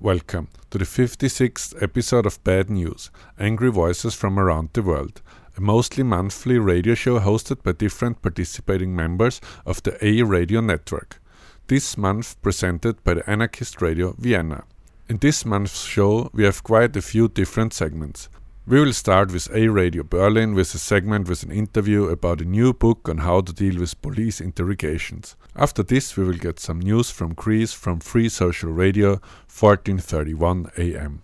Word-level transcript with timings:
Welcome 0.00 0.46
to 0.70 0.78
the 0.78 0.84
56th 0.84 1.82
episode 1.82 2.24
of 2.24 2.44
Bad 2.44 2.70
News 2.70 3.10
Angry 3.36 3.68
Voices 3.68 4.14
from 4.14 4.38
Around 4.38 4.68
the 4.72 4.80
World, 4.80 5.20
a 5.56 5.60
mostly 5.60 6.04
monthly 6.04 6.56
radio 6.56 6.94
show 6.94 7.18
hosted 7.18 7.64
by 7.64 7.72
different 7.72 8.22
participating 8.22 8.94
members 8.94 9.40
of 9.66 9.82
the 9.82 9.98
A 10.00 10.22
Radio 10.22 10.60
network. 10.60 11.20
This 11.66 11.96
month 11.98 12.40
presented 12.42 13.02
by 13.02 13.14
the 13.14 13.28
Anarchist 13.28 13.82
Radio 13.82 14.14
Vienna. 14.16 14.62
In 15.08 15.18
this 15.18 15.44
month's 15.44 15.82
show, 15.82 16.30
we 16.32 16.44
have 16.44 16.62
quite 16.62 16.96
a 16.96 17.02
few 17.02 17.26
different 17.26 17.74
segments. 17.74 18.28
We 18.68 18.80
will 18.80 18.92
start 18.92 19.32
with 19.32 19.48
A 19.54 19.68
Radio 19.68 20.02
Berlin 20.02 20.52
with 20.52 20.74
a 20.74 20.78
segment 20.78 21.26
with 21.26 21.42
an 21.42 21.50
interview 21.50 22.10
about 22.10 22.42
a 22.42 22.44
new 22.44 22.74
book 22.74 23.08
on 23.08 23.16
how 23.16 23.40
to 23.40 23.54
deal 23.54 23.80
with 23.80 24.02
police 24.02 24.42
interrogations. 24.42 25.36
After 25.56 25.82
this, 25.82 26.18
we 26.18 26.24
will 26.24 26.36
get 26.36 26.60
some 26.60 26.78
news 26.78 27.10
from 27.10 27.32
Greece 27.32 27.72
from 27.72 27.98
Free 27.98 28.28
Social 28.28 28.70
Radio 28.70 29.22
1431 29.48 30.70
AM. 30.76 31.22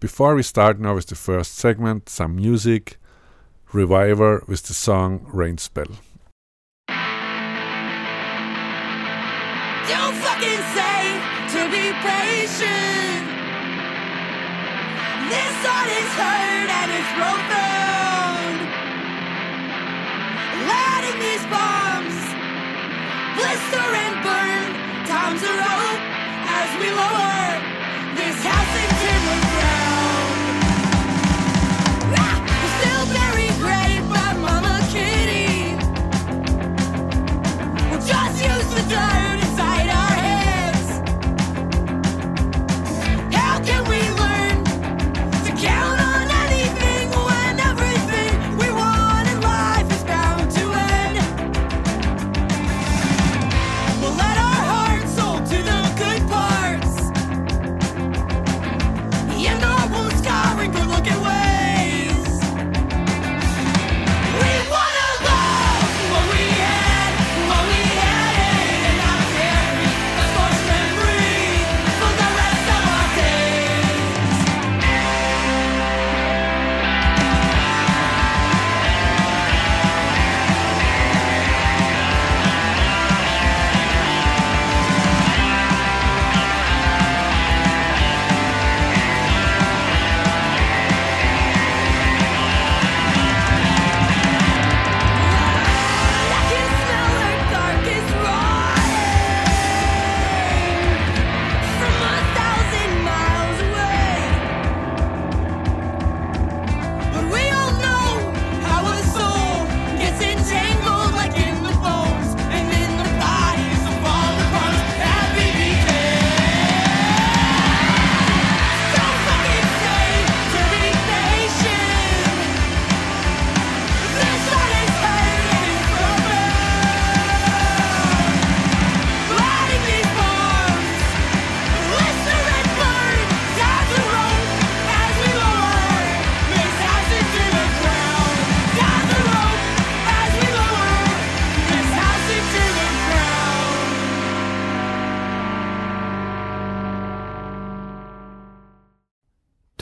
Before 0.00 0.34
we 0.34 0.42
start 0.42 0.78
now 0.78 0.94
with 0.94 1.06
the 1.06 1.14
first 1.14 1.54
segment, 1.54 2.08
some 2.08 2.36
music. 2.36 2.98
Reviver 3.72 4.44
with 4.46 4.62
the 4.64 4.74
song 4.74 5.26
Rain 5.32 5.58
Spell. 5.58 5.86
Don't 9.88 10.14
fucking 10.22 10.62
say 10.76 11.02
to 11.54 11.60
be 11.74 11.84
patient. 12.04 13.24
This 15.26 15.56
art 15.66 15.90
is 15.90 16.10
hurt 16.14 16.70
and 16.70 16.90
it's 16.94 17.12
profound. 17.18 18.58
Letting 20.70 21.18
these 21.18 21.42
bombs 21.50 22.14
blister 23.34 23.90
and 24.04 24.14
burn. 24.22 24.43
Times 25.34 25.48
are 25.48 25.58
up 25.58 26.00
as 26.46 26.70
we 26.78 26.88
lower 26.90 27.58
this 28.14 28.38
house 28.44 28.74
into 28.84 29.12
the 29.26 29.36
ground. 29.50 30.36
Ah, 32.22 32.38
we're 32.62 32.74
still 32.78 33.04
very 33.18 33.50
great, 33.58 34.02
but 34.08 34.34
Mama 34.38 34.78
Kitty. 34.92 35.74
We'll 37.90 38.04
just 38.06 38.36
use 38.44 38.68
the 38.74 38.82
dirt 38.94 39.23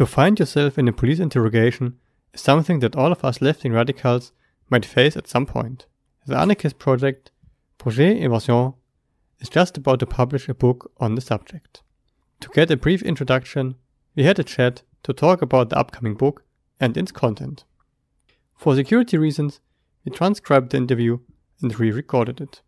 To 0.02 0.06
find 0.06 0.36
yourself 0.36 0.78
in 0.78 0.88
a 0.88 0.92
police 0.92 1.20
interrogation 1.20 1.96
is 2.34 2.40
something 2.40 2.80
that 2.80 2.96
all 2.96 3.12
of 3.12 3.24
us 3.24 3.40
left 3.40 3.62
wing 3.62 3.72
radicals 3.72 4.32
might 4.68 4.84
face 4.84 5.16
at 5.16 5.28
some 5.28 5.46
point. 5.46 5.86
The 6.26 6.36
anarchist 6.36 6.80
project, 6.80 7.30
Projet 7.78 8.20
Evasion, 8.20 8.74
is 9.38 9.48
just 9.48 9.76
about 9.78 10.00
to 10.00 10.06
publish 10.06 10.48
a 10.48 10.54
book 10.54 10.90
on 10.98 11.14
the 11.14 11.20
subject. 11.20 11.84
To 12.40 12.48
get 12.48 12.72
a 12.72 12.76
brief 12.76 13.00
introduction, 13.02 13.76
we 14.16 14.24
had 14.24 14.40
a 14.40 14.42
chat 14.42 14.82
to 15.04 15.12
talk 15.12 15.40
about 15.40 15.70
the 15.70 15.78
upcoming 15.78 16.16
book 16.16 16.42
and 16.80 16.96
its 16.96 17.12
content. 17.12 17.62
For 18.56 18.74
security 18.74 19.16
reasons, 19.16 19.60
we 20.04 20.10
transcribed 20.10 20.72
the 20.72 20.78
interview 20.78 21.20
and 21.62 21.78
re 21.78 21.92
recorded 21.92 22.40
it. 22.40 22.60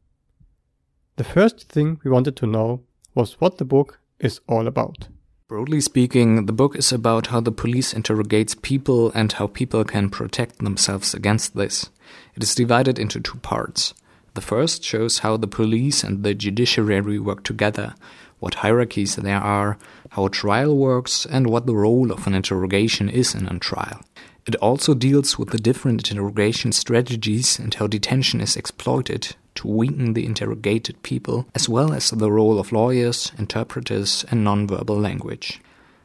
The 1.17 1.25
first 1.25 1.69
thing 1.69 1.99
we 2.05 2.13
wanted 2.13 2.37
to 2.37 2.47
know 2.47 2.85
was 3.13 3.41
what 3.41 3.59
the 3.59 3.65
book 3.65 3.99
is 4.21 4.41
all 4.47 4.69
about. 4.69 5.09
Broadly 5.47 5.83
speaking, 5.83 6.47
the 6.47 6.55
book 6.55 6.75
is 6.75 6.91
about 6.91 7.27
how 7.27 7.39
the 7.39 7.53
police 7.53 7.93
interrogates 7.93 8.55
people 8.55 9.13
and 9.13 9.31
how 9.31 9.47
people 9.47 9.85
can 9.85 10.09
protect 10.09 10.61
themselves 10.61 11.13
against 11.13 11.55
this. 11.55 11.91
It 12.35 12.43
is 12.43 12.55
divided 12.55 12.99
into 12.99 13.21
two 13.21 13.37
parts. 13.41 13.93
The 14.33 14.41
first 14.41 14.83
shows 14.83 15.19
how 15.19 15.37
the 15.37 15.47
police 15.47 16.03
and 16.03 16.23
the 16.23 16.33
judiciary 16.33 17.19
work 17.19 17.45
together, 17.45 17.95
what 18.39 18.55
hierarchies 18.55 19.17
there 19.17 19.37
are, 19.37 19.77
how 20.13 20.25
a 20.25 20.31
trial 20.31 20.79
works, 20.79 21.27
and 21.27 21.51
what 21.51 21.67
the 21.67 21.77
role 21.77 22.11
of 22.11 22.27
an 22.27 22.35
interrogation 22.35 23.11
is 23.11 23.35
in 23.35 23.47
a 23.47 23.59
trial. 23.59 24.01
It 24.47 24.57
also 24.57 24.95
deals 24.95 25.39
with 25.39 25.51
the 25.51 25.59
different 25.59 26.11
interrogation 26.11 26.73
strategies 26.73 27.59
and 27.59 27.75
how 27.75 27.87
detention 27.87 28.41
is 28.41 28.57
exploited 28.57 29.37
to 29.57 29.69
weaken 29.69 30.15
the 30.15 30.27
interrogated 30.27 31.03
people, 31.03 31.47
as 31.55 31.69
well 31.69 31.93
as 31.93 32.11
the 32.11 32.31
role 32.31 32.59
of 32.59 32.73
lawyers, 32.73 33.33
interpreters, 33.39 34.25
and 34.31 34.47
nonverbal 34.47 35.01
language. 35.01 35.61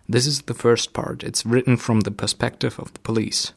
This 0.07 0.25
is 0.25 0.41
the 0.41 0.53
first 0.53 0.93
part. 0.93 1.23
It's 1.23 1.45
written 1.45 1.77
from 1.77 2.01
the 2.01 2.11
perspective 2.11 2.79
of 2.79 2.93
the 2.93 2.99
police. 2.99 3.53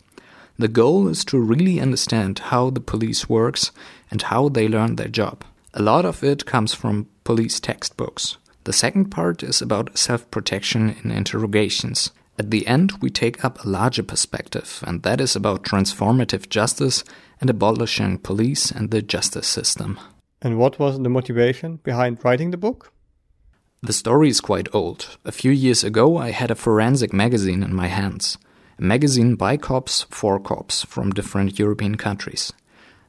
The 0.58 0.68
goal 0.68 1.08
is 1.08 1.24
to 1.26 1.38
really 1.38 1.80
understand 1.80 2.38
how 2.38 2.70
the 2.70 2.80
police 2.80 3.28
works 3.28 3.72
and 4.10 4.20
how 4.20 4.48
they 4.48 4.68
learn 4.68 4.96
their 4.96 5.08
job. 5.08 5.44
A 5.74 5.82
lot 5.82 6.04
of 6.04 6.22
it 6.22 6.44
comes 6.44 6.74
from 6.74 7.08
police 7.24 7.58
textbooks. 7.58 8.36
The 8.64 8.72
second 8.72 9.06
part 9.06 9.42
is 9.42 9.62
about 9.62 9.96
self 9.96 10.30
protection 10.30 10.94
in 11.02 11.10
interrogations. 11.10 12.10
At 12.38 12.50
the 12.50 12.66
end, 12.66 12.92
we 13.00 13.10
take 13.10 13.44
up 13.44 13.62
a 13.62 13.68
larger 13.68 14.02
perspective, 14.02 14.82
and 14.86 15.02
that 15.02 15.20
is 15.20 15.36
about 15.36 15.64
transformative 15.64 16.48
justice 16.48 17.04
and 17.40 17.50
abolishing 17.50 18.18
police 18.18 18.70
and 18.70 18.90
the 18.90 19.02
justice 19.02 19.46
system. 19.46 19.98
And 20.40 20.58
what 20.58 20.78
was 20.78 20.98
the 20.98 21.08
motivation 21.08 21.76
behind 21.76 22.24
writing 22.24 22.50
the 22.50 22.56
book? 22.56 22.92
The 23.82 23.92
story 23.92 24.28
is 24.28 24.40
quite 24.40 24.72
old. 24.72 25.18
A 25.24 25.32
few 25.32 25.50
years 25.50 25.84
ago, 25.84 26.16
I 26.16 26.30
had 26.30 26.50
a 26.50 26.54
forensic 26.54 27.12
magazine 27.12 27.62
in 27.62 27.74
my 27.74 27.88
hands. 27.88 28.38
A 28.78 28.82
magazine 28.82 29.34
by 29.34 29.56
cops 29.56 30.06
for 30.08 30.40
cops 30.40 30.84
from 30.84 31.10
different 31.10 31.58
European 31.58 31.96
countries. 31.96 32.52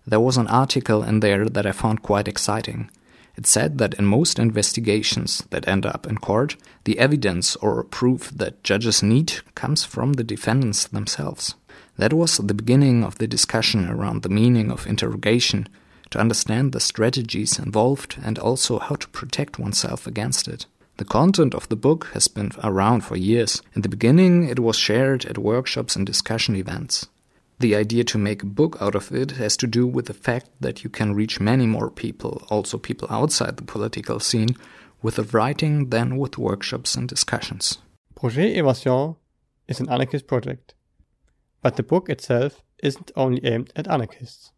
There 0.06 0.20
was 0.20 0.36
an 0.36 0.48
article 0.48 1.04
in 1.04 1.22
there 1.22 1.46
that 1.46 1.66
I 1.66 1.72
found 1.72 2.02
quite 2.02 2.28
exciting. 2.28 2.90
It 3.36 3.48
said 3.48 3.80
that 3.80 3.96
in 3.96 4.06
most 4.06 4.38
investigations 4.38 5.44
that 5.50 5.68
end 5.68 5.86
up 5.86 6.06
in 6.06 6.18
court, 6.18 6.56
the 6.84 7.00
evidence 7.00 7.56
or 7.58 7.84
proof 7.84 8.30
that 8.30 8.64
judges 8.64 9.02
need 9.02 9.34
comes 9.56 9.84
from 9.84 10.14
the 10.14 10.24
defendants 10.24 10.86
themselves. 10.86 11.56
That 11.98 12.14
was 12.14 12.38
the 12.38 12.54
beginning 12.54 13.04
of 13.04 13.18
the 13.18 13.28
discussion 13.28 13.90
around 13.90 14.22
the 14.22 14.30
meaning 14.30 14.72
of 14.72 14.86
interrogation, 14.86 15.68
to 16.12 16.20
understand 16.20 16.72
the 16.72 16.80
strategies 16.80 17.58
involved 17.58 18.18
and 18.24 18.38
also 18.38 18.78
how 18.78 18.96
to 18.96 19.08
protect 19.10 19.58
oneself 19.58 20.06
against 20.06 20.48
it. 20.48 20.68
The 20.98 21.06
content 21.06 21.56
of 21.56 21.68
the 21.70 21.76
book 21.76 22.10
has 22.14 22.28
been 22.28 22.52
around 22.64 23.02
for 23.02 23.16
years. 23.16 23.64
In 23.74 23.82
the 23.82 23.90
beginning, 23.90 24.48
it 24.48 24.60
was 24.60 24.78
shared 24.78 25.26
at 25.26 25.40
workshops 25.40 25.96
and 25.96 26.06
discussion 26.06 26.56
events. 26.56 27.08
The 27.64 27.78
idea 27.78 28.04
to 28.04 28.18
make 28.18 28.44
a 28.44 28.46
book 28.46 28.76
out 28.82 28.94
of 28.94 29.10
it 29.14 29.32
has 29.32 29.56
to 29.56 29.68
do 29.68 29.88
with 29.88 30.08
the 30.08 30.14
fact 30.14 30.50
that 30.60 30.84
you 30.84 30.90
can 30.90 31.16
reach 31.16 31.40
many 31.40 31.66
more 31.66 31.90
people, 31.90 32.46
also 32.50 32.78
people 32.78 33.08
outside 33.10 33.56
the 33.56 33.64
political 33.64 34.20
scene, 34.20 34.58
with 35.02 35.16
the 35.16 35.24
writing 35.24 35.90
than 35.90 36.18
with 36.18 36.38
workshops 36.38 36.96
and 36.96 37.08
discussions. 37.08 37.78
Projet 38.16 38.58
Evasion 38.58 39.16
is 39.70 39.80
an 39.80 39.88
anarchist 39.90 40.28
project. 40.28 40.76
But 41.62 41.78
the 41.78 41.84
book 41.84 42.10
itself 42.10 42.62
isn't 42.80 43.14
only 43.16 43.40
aimed 43.46 43.72
at 43.78 43.88
anarchists. 43.88 44.52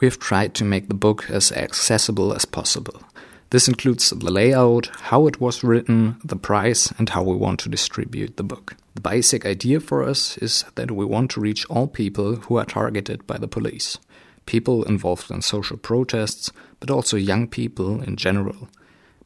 We've 0.00 0.18
tried 0.18 0.54
to 0.54 0.64
make 0.64 0.88
the 0.88 0.94
book 0.94 1.28
as 1.28 1.52
accessible 1.52 2.32
as 2.32 2.46
possible. 2.46 3.02
This 3.50 3.68
includes 3.68 4.10
the 4.10 4.30
layout, 4.30 4.90
how 5.02 5.28
it 5.28 5.40
was 5.40 5.62
written, 5.62 6.16
the 6.24 6.36
price, 6.36 6.92
and 6.98 7.08
how 7.08 7.22
we 7.22 7.36
want 7.36 7.60
to 7.60 7.68
distribute 7.68 8.36
the 8.36 8.42
book. 8.42 8.74
The 8.96 9.00
basic 9.00 9.46
idea 9.46 9.78
for 9.78 10.02
us 10.02 10.36
is 10.38 10.64
that 10.74 10.90
we 10.90 11.04
want 11.04 11.30
to 11.32 11.40
reach 11.40 11.64
all 11.66 11.86
people 11.86 12.36
who 12.36 12.56
are 12.56 12.64
targeted 12.64 13.24
by 13.26 13.38
the 13.38 13.46
police. 13.46 13.98
People 14.46 14.82
involved 14.84 15.30
in 15.30 15.42
social 15.42 15.76
protests, 15.76 16.50
but 16.80 16.90
also 16.90 17.16
young 17.16 17.46
people 17.46 18.02
in 18.02 18.16
general, 18.16 18.68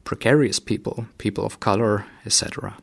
precarious 0.03 0.59
people, 0.59 1.07
people 1.17 1.45
of 1.45 1.59
color, 1.59 2.05
etc. 2.25 2.77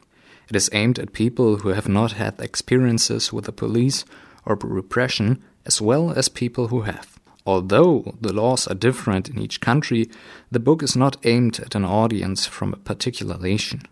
It 0.49 0.57
is 0.57 0.71
aimed 0.73 0.99
at 0.99 1.13
people 1.13 1.59
who 1.59 1.69
have 1.69 1.89
not 1.89 2.13
had 2.13 2.41
experiences 2.41 3.33
with 3.33 3.45
the 3.45 3.53
police 3.53 4.05
or 4.45 4.57
repression, 4.57 5.43
as 5.67 5.81
well 5.81 6.11
as 6.11 6.29
people 6.29 6.69
who 6.69 6.83
have. 6.83 7.18
Although 7.49 8.15
the 8.21 8.35
laws 8.35 8.67
are 8.67 8.75
different 8.75 9.31
in 9.31 9.39
each 9.39 9.63
country, 9.63 10.11
the 10.51 10.61
book 10.61 10.83
is 10.83 10.95
not 10.95 11.17
aimed 11.25 11.59
at 11.61 11.75
an 11.75 11.83
audience 11.83 12.45
from 12.45 12.75
a 12.75 12.85
particular 12.91 13.39
nation. 13.39 13.85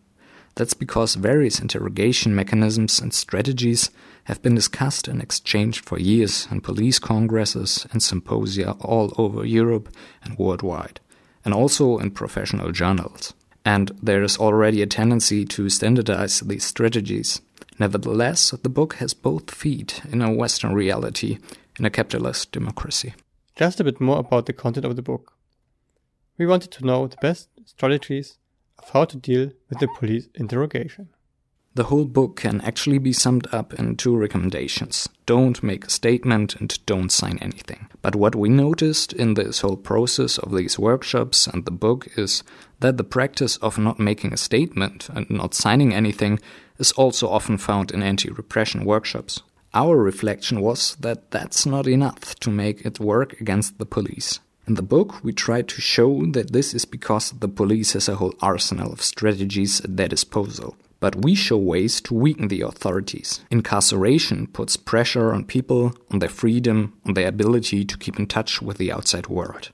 That's 0.56 0.74
because 0.74 1.14
various 1.14 1.58
interrogation 1.58 2.34
mechanisms 2.34 3.00
and 3.00 3.14
strategies 3.14 3.90
have 4.24 4.42
been 4.42 4.54
discussed 4.54 5.08
and 5.08 5.22
exchanged 5.22 5.86
for 5.86 5.98
years 5.98 6.46
in 6.50 6.60
police 6.60 6.98
congresses 6.98 7.86
and 7.92 8.02
symposia 8.02 8.72
all 8.72 9.14
over 9.16 9.46
Europe 9.46 9.88
and 10.22 10.36
worldwide, 10.36 11.00
and 11.42 11.54
also 11.54 11.96
in 11.96 12.10
professional 12.10 12.72
journals. 12.72 13.32
And 13.64 13.90
there 14.02 14.22
is 14.22 14.36
already 14.36 14.82
a 14.82 14.86
tendency 14.86 15.46
to 15.46 15.70
standardize 15.70 16.40
these 16.40 16.64
strategies. 16.64 17.40
Nevertheless, 17.78 18.50
the 18.50 18.68
book 18.68 18.96
has 18.96 19.14
both 19.14 19.50
feet 19.50 20.02
in 20.12 20.20
a 20.20 20.30
Western 20.30 20.74
reality 20.74 21.38
in 21.78 21.86
a 21.86 21.90
capitalist 21.90 22.52
democracy. 22.52 23.14
Just 23.56 23.80
a 23.80 23.84
bit 23.84 24.00
more 24.00 24.18
about 24.18 24.46
the 24.46 24.52
content 24.52 24.84
of 24.84 24.96
the 24.96 25.02
book. 25.02 25.32
We 26.38 26.46
wanted 26.46 26.70
to 26.72 26.86
know 26.86 27.06
the 27.06 27.16
best 27.20 27.48
strategies 27.64 28.38
of 28.78 28.90
how 28.90 29.06
to 29.06 29.16
deal 29.16 29.50
with 29.68 29.78
the 29.78 29.88
police 29.98 30.28
interrogation. 30.34 31.08
The 31.74 31.84
whole 31.84 32.04
book 32.04 32.36
can 32.36 32.60
actually 32.60 32.98
be 32.98 33.12
summed 33.12 33.48
up 33.52 33.74
in 33.74 33.96
two 33.96 34.16
recommendations 34.16 35.08
don't 35.26 35.62
make 35.62 35.84
a 35.84 35.90
statement 35.90 36.54
and 36.54 36.78
don't 36.86 37.10
sign 37.10 37.38
anything. 37.42 37.88
But 38.00 38.14
what 38.14 38.36
we 38.36 38.48
noticed 38.48 39.12
in 39.12 39.34
this 39.34 39.60
whole 39.60 39.76
process 39.76 40.38
of 40.38 40.52
these 40.52 40.78
workshops 40.78 41.46
and 41.46 41.64
the 41.64 41.72
book 41.72 42.06
is 42.16 42.44
that 42.78 42.96
the 42.96 43.04
practice 43.04 43.56
of 43.56 43.78
not 43.78 43.98
making 43.98 44.32
a 44.32 44.36
statement 44.36 45.08
and 45.10 45.28
not 45.28 45.52
signing 45.52 45.92
anything 45.92 46.38
is 46.78 46.92
also 46.92 47.28
often 47.28 47.58
found 47.58 47.90
in 47.90 48.02
anti 48.02 48.30
repression 48.30 48.84
workshops. 48.84 49.42
Our 49.76 49.98
reflection 49.98 50.62
was 50.62 50.96
that 51.00 51.30
that's 51.30 51.66
not 51.66 51.86
enough 51.86 52.34
to 52.36 52.48
make 52.48 52.86
it 52.86 52.98
work 52.98 53.38
against 53.42 53.76
the 53.76 53.84
police. 53.84 54.40
In 54.66 54.72
the 54.72 54.80
book, 54.80 55.22
we 55.22 55.34
try 55.34 55.60
to 55.60 55.80
show 55.82 56.24
that 56.32 56.54
this 56.54 56.72
is 56.72 56.86
because 56.86 57.32
the 57.32 57.48
police 57.48 57.92
has 57.92 58.08
a 58.08 58.14
whole 58.14 58.32
arsenal 58.40 58.90
of 58.90 59.02
strategies 59.02 59.82
at 59.82 59.98
their 59.98 60.08
disposal. 60.08 60.78
But 60.98 61.16
we 61.16 61.34
show 61.34 61.58
ways 61.58 62.00
to 62.00 62.14
weaken 62.14 62.48
the 62.48 62.62
authorities. 62.62 63.44
Incarceration 63.50 64.46
puts 64.46 64.78
pressure 64.78 65.34
on 65.34 65.44
people, 65.44 65.92
on 66.10 66.20
their 66.20 66.30
freedom, 66.30 66.94
on 67.04 67.12
their 67.12 67.28
ability 67.28 67.84
to 67.84 67.98
keep 67.98 68.18
in 68.18 68.26
touch 68.28 68.62
with 68.62 68.78
the 68.78 68.90
outside 68.90 69.26
world. 69.26 69.72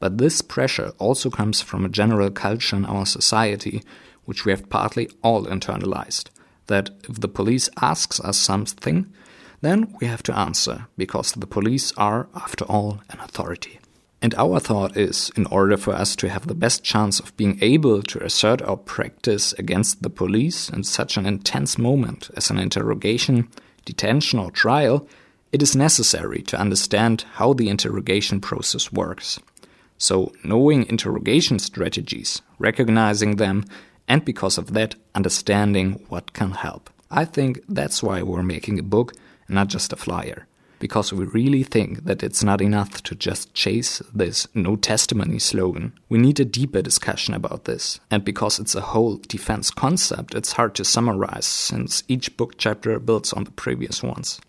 But 0.00 0.16
this 0.16 0.40
pressure 0.40 0.94
also 0.98 1.28
comes 1.28 1.60
from 1.60 1.84
a 1.84 1.90
general 1.90 2.30
culture 2.30 2.76
in 2.76 2.86
our 2.86 3.04
society, 3.04 3.82
which 4.24 4.46
we 4.46 4.52
have 4.52 4.70
partly 4.70 5.10
all 5.20 5.44
internalized. 5.44 6.30
That 6.68 6.88
if 7.06 7.20
the 7.20 7.28
police 7.28 7.68
asks 7.82 8.18
us 8.18 8.38
something, 8.38 9.12
then 9.62 9.94
we 10.00 10.06
have 10.06 10.22
to 10.24 10.38
answer, 10.38 10.86
because 10.96 11.32
the 11.32 11.46
police 11.46 11.92
are, 11.96 12.28
after 12.34 12.64
all, 12.66 13.00
an 13.10 13.20
authority. 13.20 13.78
And 14.20 14.34
our 14.34 14.60
thought 14.60 14.96
is 14.96 15.32
in 15.36 15.46
order 15.46 15.76
for 15.76 15.94
us 15.94 16.14
to 16.16 16.28
have 16.28 16.46
the 16.46 16.54
best 16.54 16.84
chance 16.84 17.18
of 17.18 17.36
being 17.36 17.58
able 17.60 18.02
to 18.02 18.22
assert 18.22 18.62
our 18.62 18.76
practice 18.76 19.52
against 19.54 20.02
the 20.02 20.10
police 20.10 20.68
in 20.68 20.84
such 20.84 21.16
an 21.16 21.26
intense 21.26 21.76
moment 21.78 22.30
as 22.36 22.50
an 22.50 22.58
interrogation, 22.58 23.48
detention, 23.84 24.38
or 24.38 24.50
trial, 24.50 25.08
it 25.50 25.60
is 25.62 25.74
necessary 25.74 26.40
to 26.42 26.58
understand 26.58 27.24
how 27.34 27.52
the 27.52 27.68
interrogation 27.68 28.40
process 28.40 28.92
works. 28.92 29.40
So, 29.98 30.32
knowing 30.44 30.86
interrogation 30.88 31.58
strategies, 31.58 32.42
recognizing 32.58 33.36
them, 33.36 33.64
and 34.08 34.24
because 34.24 34.56
of 34.56 34.72
that, 34.72 34.94
understanding 35.14 36.04
what 36.08 36.32
can 36.32 36.52
help. 36.52 36.90
I 37.10 37.24
think 37.24 37.62
that's 37.68 38.02
why 38.02 38.22
we're 38.22 38.42
making 38.42 38.78
a 38.78 38.82
book 38.84 39.12
not 39.52 39.68
just 39.68 39.92
a 39.92 39.96
flyer 39.96 40.46
because 40.82 41.12
we 41.12 41.24
really 41.26 41.62
think 41.62 42.06
that 42.06 42.24
it's 42.24 42.42
not 42.42 42.60
enough 42.60 43.04
to 43.04 43.14
just 43.14 43.54
chase 43.54 44.02
this 44.12 44.48
no 44.52 44.74
testimony 44.74 45.38
slogan. 45.38 45.92
We 46.08 46.18
need 46.18 46.40
a 46.40 46.44
deeper 46.44 46.82
discussion 46.82 47.34
about 47.34 47.66
this. 47.66 48.00
And 48.10 48.24
because 48.24 48.58
it's 48.58 48.74
a 48.74 48.80
whole 48.80 49.18
defense 49.28 49.70
concept, 49.70 50.34
it's 50.34 50.54
hard 50.54 50.74
to 50.74 50.84
summarize 50.84 51.46
since 51.46 52.02
each 52.08 52.36
book 52.36 52.58
chapter 52.58 52.98
builds 52.98 53.32
on 53.32 53.44
the 53.44 53.52
previous 53.52 54.02
ones. 54.02 54.40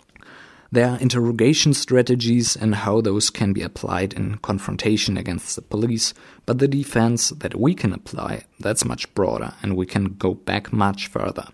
There 0.71 0.89
are 0.89 0.97
interrogation 0.97 1.75
strategies 1.75 2.55
and 2.55 2.73
how 2.73 2.99
those 3.01 3.29
can 3.29 3.53
be 3.53 3.61
applied 3.61 4.13
in 4.13 4.39
confrontation 4.39 5.17
against 5.17 5.55
the 5.55 5.61
police, 5.61 6.15
but 6.47 6.57
the 6.57 6.67
defense 6.67 7.29
that 7.29 7.53
we 7.53 7.75
can 7.75 7.93
apply, 7.93 8.45
that's 8.59 8.83
much 8.83 9.13
broader 9.13 9.53
and 9.61 9.77
we 9.77 9.85
can 9.85 10.15
go 10.15 10.33
back 10.33 10.73
much 10.73 11.05
further. 11.05 11.49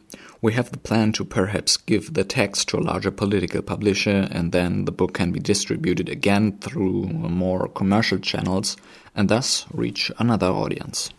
We 0.43 0.55
have 0.55 0.73
the 0.73 0.79
plan 0.79 1.13
to 1.13 1.25
perhaps 1.25 1.77
give 1.77 2.15
the 2.15 2.25
text 2.25 2.69
to 2.69 2.79
a 2.79 2.81
larger 2.81 3.13
political 3.13 3.63
publisher, 3.63 4.27
and 4.33 4.51
then 4.51 4.87
the 4.87 4.91
book 4.93 5.15
can 5.15 5.31
be 5.31 5.39
distributed 5.39 6.09
again 6.09 6.59
through 6.59 7.05
more 7.07 7.69
commercial 7.69 8.19
channels 8.19 8.77
and 9.15 9.29
thus 9.29 9.67
reach 9.73 10.11
another 10.19 10.49
audience. 10.49 11.11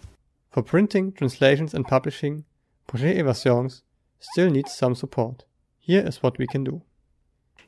For 0.52 0.62
printing, 0.62 1.14
translations, 1.14 1.74
and 1.74 1.88
publishing, 1.88 2.44
Projet 2.86 3.18
Evasions 3.18 3.84
still 4.20 4.50
needs 4.50 4.74
some 4.74 4.94
support. 4.94 5.46
Here 5.80 6.06
is 6.06 6.22
what 6.22 6.38
we 6.38 6.46
can 6.46 6.66
do. 6.66 6.82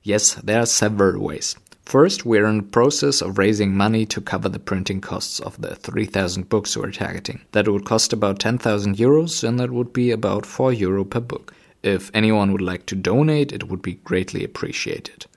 Yes, 0.04 0.34
there 0.36 0.60
are 0.60 0.66
several 0.66 1.22
ways. 1.22 1.56
First, 1.86 2.26
we're 2.26 2.48
in 2.48 2.58
the 2.58 2.64
process 2.64 3.22
of 3.22 3.38
raising 3.38 3.78
money 3.78 4.08
to 4.08 4.20
cover 4.20 4.50
the 4.50 4.58
printing 4.58 5.02
costs 5.02 5.40
of 5.40 5.62
the 5.62 5.76
3000 5.76 6.50
books 6.50 6.76
we're 6.76 6.90
targeting. 6.90 7.42
That 7.52 7.68
would 7.68 7.86
cost 7.86 8.12
about 8.12 8.40
10,000 8.40 8.98
euros 8.98 9.48
and 9.48 9.60
that 9.60 9.70
would 9.70 9.94
be 9.94 10.10
about 10.10 10.48
4 10.48 10.74
euro 10.74 11.06
per 11.06 11.20
book. 11.20 11.54
If 11.84 12.10
anyone 12.12 12.52
would 12.52 12.62
like 12.62 12.88
to 12.88 12.96
donate, 12.96 13.52
it 13.52 13.70
would 13.70 13.84
be 13.84 14.00
greatly 14.04 14.44
appreciated. 14.44 15.28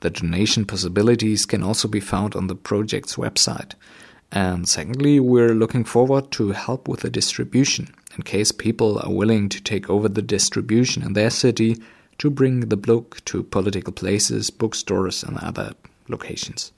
The 0.00 0.10
donation 0.10 0.66
possibilities 0.66 1.46
can 1.46 1.62
also 1.62 1.88
be 1.88 2.00
found 2.00 2.36
on 2.36 2.48
the 2.48 2.54
project's 2.54 3.16
website. 3.16 3.72
And 4.30 4.68
secondly, 4.68 5.20
we're 5.20 5.54
looking 5.54 5.84
forward 5.84 6.30
to 6.32 6.50
help 6.50 6.86
with 6.86 7.00
the 7.00 7.08
distribution 7.08 7.88
in 8.14 8.24
case 8.24 8.52
people 8.52 8.98
are 8.98 9.10
willing 9.10 9.48
to 9.48 9.62
take 9.62 9.88
over 9.88 10.10
the 10.10 10.22
distribution 10.22 11.02
in 11.02 11.14
their 11.14 11.30
city 11.30 11.78
to 12.18 12.28
bring 12.28 12.60
the 12.60 12.76
book 12.76 13.24
to 13.24 13.42
political 13.42 13.92
places, 13.92 14.50
bookstores, 14.50 15.22
and 15.22 15.38
other 15.38 15.72
locations. 16.08 16.72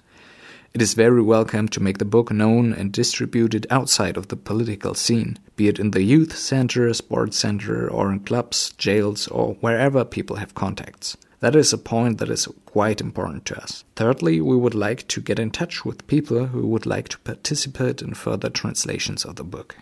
It 0.75 0.83
is 0.83 0.93
very 0.93 1.23
welcome 1.23 1.69
to 1.69 1.83
make 1.83 1.99
the 1.99 2.05
book 2.05 2.31
known 2.31 2.75
and 2.75 2.93
distributed 2.93 3.67
outside 3.71 4.19
of 4.19 4.29
the 4.29 4.37
political 4.37 4.95
scene, 4.95 5.39
be 5.57 5.69
it 5.69 5.79
in 5.79 5.93
the 5.93 6.03
youth 6.03 6.37
center, 6.37 6.93
sports 6.93 7.39
center, 7.39 7.91
or 7.91 8.13
in 8.13 8.21
clubs, 8.21 8.75
jails, 8.77 9.27
or 9.29 9.55
wherever 9.61 10.05
people 10.05 10.37
have 10.37 10.55
contacts. 10.55 11.17
That 11.41 11.57
is 11.57 11.73
a 11.73 11.79
point 11.79 12.19
that 12.19 12.29
is 12.29 12.47
quite 12.67 13.01
important 13.01 13.47
to 13.47 13.63
us. 13.63 13.85
Thirdly, 13.95 14.41
we 14.41 14.57
would 14.57 14.75
like 14.75 15.09
to 15.09 15.21
get 15.21 15.39
in 15.39 15.51
touch 15.51 15.85
with 15.85 16.07
people 16.07 16.47
who 16.47 16.67
would 16.67 16.85
like 16.85 17.09
to 17.09 17.19
participate 17.21 18.03
in 18.03 18.13
further 18.13 18.51
translations 18.51 19.25
of 19.25 19.37
the 19.37 19.45
book. 19.45 19.77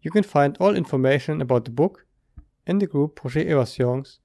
You 0.00 0.10
can 0.10 0.22
find 0.22 0.56
all 0.58 0.74
information 0.74 1.42
about 1.42 1.64
the 1.66 1.70
book 1.70 2.06
in 2.66 2.78
the 2.78 2.86
group 2.86 3.16
Projet 3.16 3.46
Evasions 3.46 4.20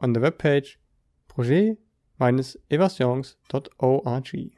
on 0.00 0.14
the 0.14 0.20
webpage 0.20 0.76
projet-evasions.org. 2.18 4.52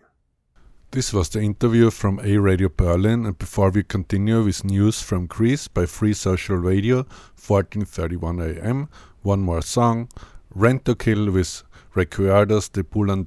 This 0.93 1.13
was 1.13 1.31
the 1.31 1.41
interview 1.41 1.91
from 1.91 2.21
A 2.23 2.39
Radio 2.39 2.69
Berlin, 2.69 3.27
and 3.27 3.37
before 3.37 3.71
we 3.71 3.83
continue 3.83 4.45
with 4.45 4.65
news 4.65 5.03
from 5.03 5.27
Greece 5.27 5.67
by 5.69 5.85
Free 5.85 6.15
Social 6.15 6.57
Radio, 6.57 7.07
1431 7.37 8.41
AM, 8.41 8.89
one 9.23 9.41
more 9.41 9.63
song, 9.63 10.09
Rent 10.55 10.85
to 10.85 10.95
Kill 10.95 11.31
with 11.31 11.65
Recuerdos 11.95 12.73
de 12.73 12.85
Pulan 12.85 13.25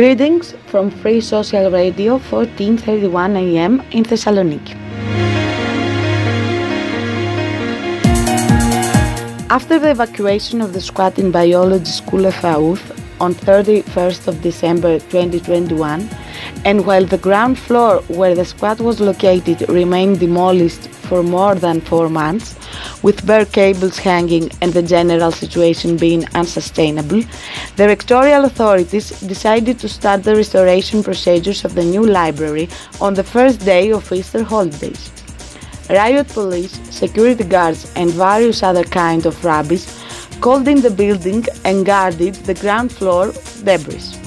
Greetings 0.00 0.54
from 0.68 0.90
Free 0.90 1.20
Social 1.20 1.70
Radio 1.70 2.12
1431 2.12 3.36
AM 3.36 3.82
in 3.90 4.02
Thessaloniki. 4.02 4.74
After 9.50 9.78
the 9.78 9.90
evacuation 9.90 10.62
of 10.62 10.72
the 10.72 10.80
squad 10.80 11.18
in 11.18 11.30
Biology 11.30 11.90
School 11.90 12.24
of 12.24 12.34
AUTh 12.36 12.80
on 13.20 13.34
31st 13.34 14.28
of 14.28 14.40
December 14.40 15.00
2021, 15.00 16.08
and 16.64 16.86
while 16.86 17.04
the 17.04 17.18
ground 17.18 17.58
floor 17.58 18.02
where 18.08 18.34
the 18.34 18.44
squad 18.44 18.80
was 18.80 19.00
located 19.00 19.68
remained 19.68 20.20
demolished 20.20 20.88
for 21.08 21.22
more 21.22 21.54
than 21.54 21.80
four 21.80 22.08
months, 22.08 22.54
with 23.02 23.26
bare 23.26 23.46
cables 23.46 23.98
hanging 23.98 24.50
and 24.60 24.72
the 24.72 24.82
general 24.82 25.32
situation 25.32 25.96
being 25.96 26.24
unsustainable, 26.34 27.22
the 27.76 27.88
rectorial 27.88 28.44
authorities 28.44 29.08
decided 29.20 29.78
to 29.78 29.88
start 29.88 30.22
the 30.22 30.36
restoration 30.36 31.02
procedures 31.02 31.64
of 31.64 31.74
the 31.74 31.84
new 31.84 32.04
library 32.04 32.68
on 33.00 33.14
the 33.14 33.24
first 33.24 33.64
day 33.64 33.90
of 33.90 34.12
Easter 34.12 34.44
holidays. 34.44 35.10
Riot 35.88 36.28
police, 36.28 36.78
security 36.90 37.42
guards, 37.42 37.90
and 37.96 38.10
various 38.10 38.62
other 38.62 38.84
kind 38.84 39.26
of 39.26 39.44
rubbish 39.44 39.86
called 40.40 40.68
in 40.68 40.80
the 40.80 40.90
building 40.90 41.44
and 41.64 41.84
guarded 41.84 42.34
the 42.34 42.54
ground 42.54 42.92
floor 42.92 43.32
debris. 43.64 44.19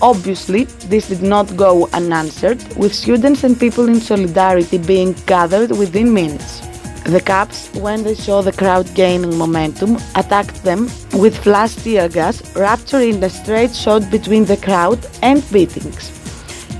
Obviously, 0.00 0.64
this 0.88 1.08
did 1.08 1.22
not 1.22 1.56
go 1.56 1.88
unanswered, 1.92 2.62
with 2.76 2.94
students 2.94 3.42
and 3.42 3.58
people 3.58 3.88
in 3.88 4.00
solidarity 4.00 4.78
being 4.78 5.12
gathered 5.26 5.72
within 5.72 6.14
minutes. 6.14 6.60
The 7.04 7.20
cops, 7.20 7.68
when 7.74 8.04
they 8.04 8.14
saw 8.14 8.42
the 8.42 8.52
crowd 8.52 8.94
gaining 8.94 9.36
momentum, 9.36 9.96
attacked 10.14 10.62
them 10.62 10.88
with 11.14 11.42
flash 11.42 11.74
tear 11.74 12.08
gas, 12.08 12.42
rupturing 12.54 13.24
a 13.24 13.30
straight 13.30 13.74
shot 13.74 14.08
between 14.10 14.44
the 14.44 14.58
crowd 14.58 15.04
and 15.22 15.42
beatings. 15.50 16.12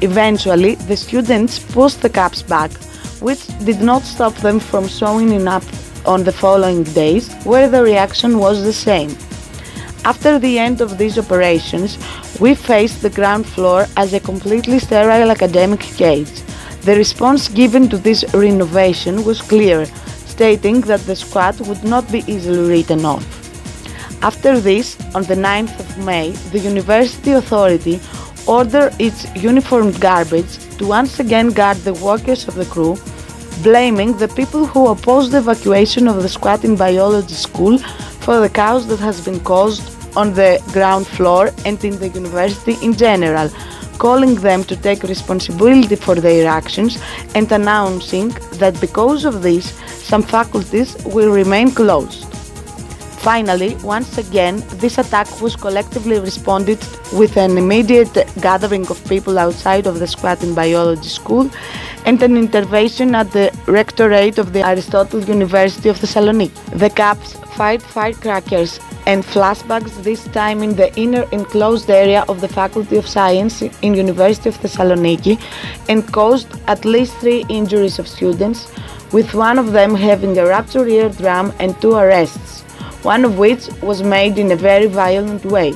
Eventually, 0.00 0.76
the 0.76 0.96
students 0.96 1.58
pushed 1.58 2.02
the 2.02 2.10
cops 2.10 2.42
back, 2.42 2.70
which 3.20 3.46
did 3.64 3.80
not 3.80 4.02
stop 4.02 4.34
them 4.34 4.60
from 4.60 4.86
showing 4.86 5.48
up 5.48 5.64
on 6.06 6.22
the 6.22 6.32
following 6.32 6.84
days, 6.84 7.34
where 7.44 7.68
the 7.68 7.82
reaction 7.82 8.38
was 8.38 8.62
the 8.62 8.72
same. 8.72 9.10
After 10.04 10.38
the 10.38 10.58
end 10.58 10.80
of 10.80 10.96
these 10.96 11.18
operations, 11.18 11.98
we 12.40 12.54
faced 12.54 13.02
the 13.02 13.10
ground 13.10 13.46
floor 13.46 13.86
as 13.96 14.14
a 14.14 14.20
completely 14.20 14.78
sterile 14.78 15.30
academic 15.30 15.80
cage. 15.80 16.42
The 16.82 16.96
response 16.96 17.48
given 17.48 17.88
to 17.88 17.98
this 17.98 18.24
renovation 18.32 19.24
was 19.24 19.42
clear, 19.42 19.86
stating 20.26 20.80
that 20.82 21.00
the 21.00 21.16
squat 21.16 21.60
would 21.62 21.84
not 21.84 22.10
be 22.10 22.24
easily 22.26 22.68
written 22.70 23.04
off. 23.04 23.26
After 24.22 24.60
this, 24.60 24.96
on 25.14 25.24
the 25.24 25.34
9th 25.34 25.78
of 25.78 25.98
May, 26.04 26.30
the 26.52 26.58
University 26.58 27.32
Authority 27.32 28.00
ordered 28.46 28.94
its 28.98 29.26
uniformed 29.36 30.00
garbage 30.00 30.58
to 30.78 30.86
once 30.86 31.20
again 31.20 31.50
guard 31.50 31.76
the 31.78 31.94
workers 31.94 32.48
of 32.48 32.54
the 32.54 32.64
crew, 32.66 32.96
blaming 33.62 34.16
the 34.16 34.28
people 34.28 34.64
who 34.64 34.88
opposed 34.88 35.32
the 35.32 35.38
evacuation 35.38 36.08
of 36.08 36.22
the 36.22 36.28
squat 36.28 36.64
in 36.64 36.76
biology 36.76 37.34
school 37.34 37.78
for 38.28 38.40
the 38.40 38.50
chaos 38.50 38.84
that 38.84 38.98
has 38.98 39.24
been 39.24 39.40
caused 39.40 39.84
on 40.14 40.34
the 40.34 40.62
ground 40.74 41.06
floor 41.06 41.50
and 41.64 41.82
in 41.82 41.98
the 41.98 42.08
university 42.10 42.76
in 42.82 42.92
general, 42.92 43.48
calling 43.96 44.34
them 44.34 44.62
to 44.62 44.76
take 44.76 45.02
responsibility 45.02 45.96
for 45.96 46.14
their 46.14 46.46
actions 46.46 47.00
and 47.34 47.50
announcing 47.50 48.28
that 48.60 48.78
because 48.82 49.24
of 49.24 49.40
this, 49.40 49.72
some 50.10 50.22
faculties 50.22 50.94
will 51.06 51.32
remain 51.32 51.70
closed. 51.70 52.26
Finally, 53.30 53.76
once 53.76 54.18
again, 54.18 54.62
this 54.74 54.98
attack 54.98 55.28
was 55.40 55.56
collectively 55.56 56.20
responded 56.20 56.78
with 57.14 57.38
an 57.38 57.56
immediate 57.56 58.12
gathering 58.42 58.86
of 58.88 59.02
people 59.08 59.38
outside 59.38 59.86
of 59.86 60.00
the 60.00 60.06
squat 60.06 60.42
in 60.42 60.54
biology 60.54 61.08
school 61.08 61.50
and 62.08 62.22
an 62.22 62.38
intervention 62.38 63.14
at 63.14 63.30
the 63.32 63.46
rectorate 63.66 64.38
of 64.38 64.54
the 64.54 64.66
Aristotle 64.66 65.22
University 65.22 65.90
of 65.90 65.98
Thessaloniki. 65.98 66.78
The 66.82 66.88
CAPs 66.88 67.34
fired 67.56 67.82
firecrackers 67.82 68.80
and 69.06 69.22
flashbacks 69.22 70.02
this 70.02 70.24
time 70.28 70.62
in 70.62 70.74
the 70.74 70.88
inner 70.98 71.24
enclosed 71.32 71.90
area 71.90 72.24
of 72.26 72.40
the 72.40 72.48
Faculty 72.48 72.96
of 72.96 73.06
Science 73.06 73.60
in 73.60 73.92
University 73.92 74.48
of 74.48 74.56
Thessaloniki 74.56 75.38
and 75.90 76.10
caused 76.10 76.48
at 76.66 76.86
least 76.86 77.12
three 77.18 77.44
injuries 77.50 77.98
of 77.98 78.08
students, 78.08 78.72
with 79.12 79.34
one 79.34 79.58
of 79.58 79.72
them 79.72 79.94
having 79.94 80.38
a 80.38 80.46
ruptured 80.46 80.88
eardrum 80.88 81.52
and 81.58 81.78
two 81.82 81.94
arrests 81.94 82.64
one 83.02 83.24
of 83.24 83.38
which 83.38 83.68
was 83.80 84.02
made 84.02 84.38
in 84.38 84.50
a 84.50 84.56
very 84.56 84.86
violent 84.86 85.44
way. 85.44 85.72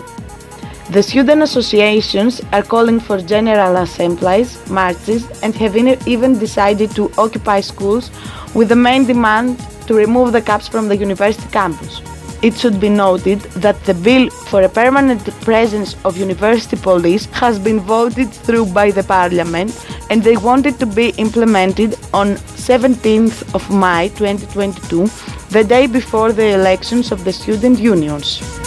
The 0.93 1.03
student 1.03 1.41
associations 1.43 2.43
are 2.53 2.63
calling 2.63 3.01
for 3.01 3.17
general 3.19 3.77
assemblies, 3.77 4.51
marches, 4.69 5.25
and 5.41 5.55
have 5.55 5.75
even 5.75 6.39
decided 6.39 6.91
to 6.97 7.11
occupy 7.17 7.61
schools 7.63 8.11
with 8.55 8.69
the 8.69 8.77
main 8.77 9.07
demand 9.07 9.59
to 9.87 9.95
remove 9.95 10.33
the 10.33 10.43
caps 10.43 10.69
from 10.69 10.89
the 10.89 10.97
university 10.99 11.49
campus. 11.49 12.03
It 12.43 12.59
should 12.59 12.79
be 12.79 12.91
noted 12.91 13.41
that 13.65 13.83
the 13.85 13.95
bill 13.95 14.29
for 14.51 14.65
a 14.65 14.69
permanent 14.69 15.25
presence 15.41 15.97
of 16.05 16.19
university 16.19 16.77
police 16.77 17.25
has 17.41 17.59
been 17.59 17.81
voted 17.81 18.31
through 18.31 18.67
by 18.67 18.91
the 18.91 19.03
parliament 19.03 19.71
and 20.11 20.23
they 20.23 20.37
want 20.37 20.67
it 20.67 20.79
to 20.81 20.85
be 20.85 21.15
implemented 21.17 21.95
on 22.13 22.37
17th 22.69 23.55
of 23.55 23.71
May 23.71 24.11
2022, 24.11 25.07
the 25.49 25.65
day 25.65 25.87
before 25.87 26.33
the 26.33 26.49
elections 26.49 27.13
of 27.13 27.25
the 27.25 27.33
student 27.33 27.79
unions. 27.79 28.62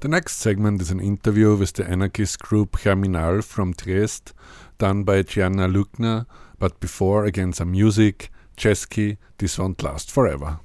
The 0.00 0.06
next 0.06 0.36
segment 0.36 0.80
is 0.80 0.92
an 0.92 1.00
interview 1.00 1.56
with 1.56 1.72
the 1.72 1.84
anarchist 1.84 2.38
group 2.38 2.76
Germinal 2.84 3.42
from 3.42 3.74
Trieste, 3.74 4.32
done 4.78 5.02
by 5.02 5.24
Črna 5.24 5.68
Luknja, 5.72 6.24
but 6.60 6.78
before 6.78 7.24
again 7.24 7.52
some 7.52 7.72
music, 7.72 8.30
Chesky, 8.56 9.16
This 9.38 9.58
Won't 9.58 9.82
Last 9.82 10.12
Forever. 10.12 10.60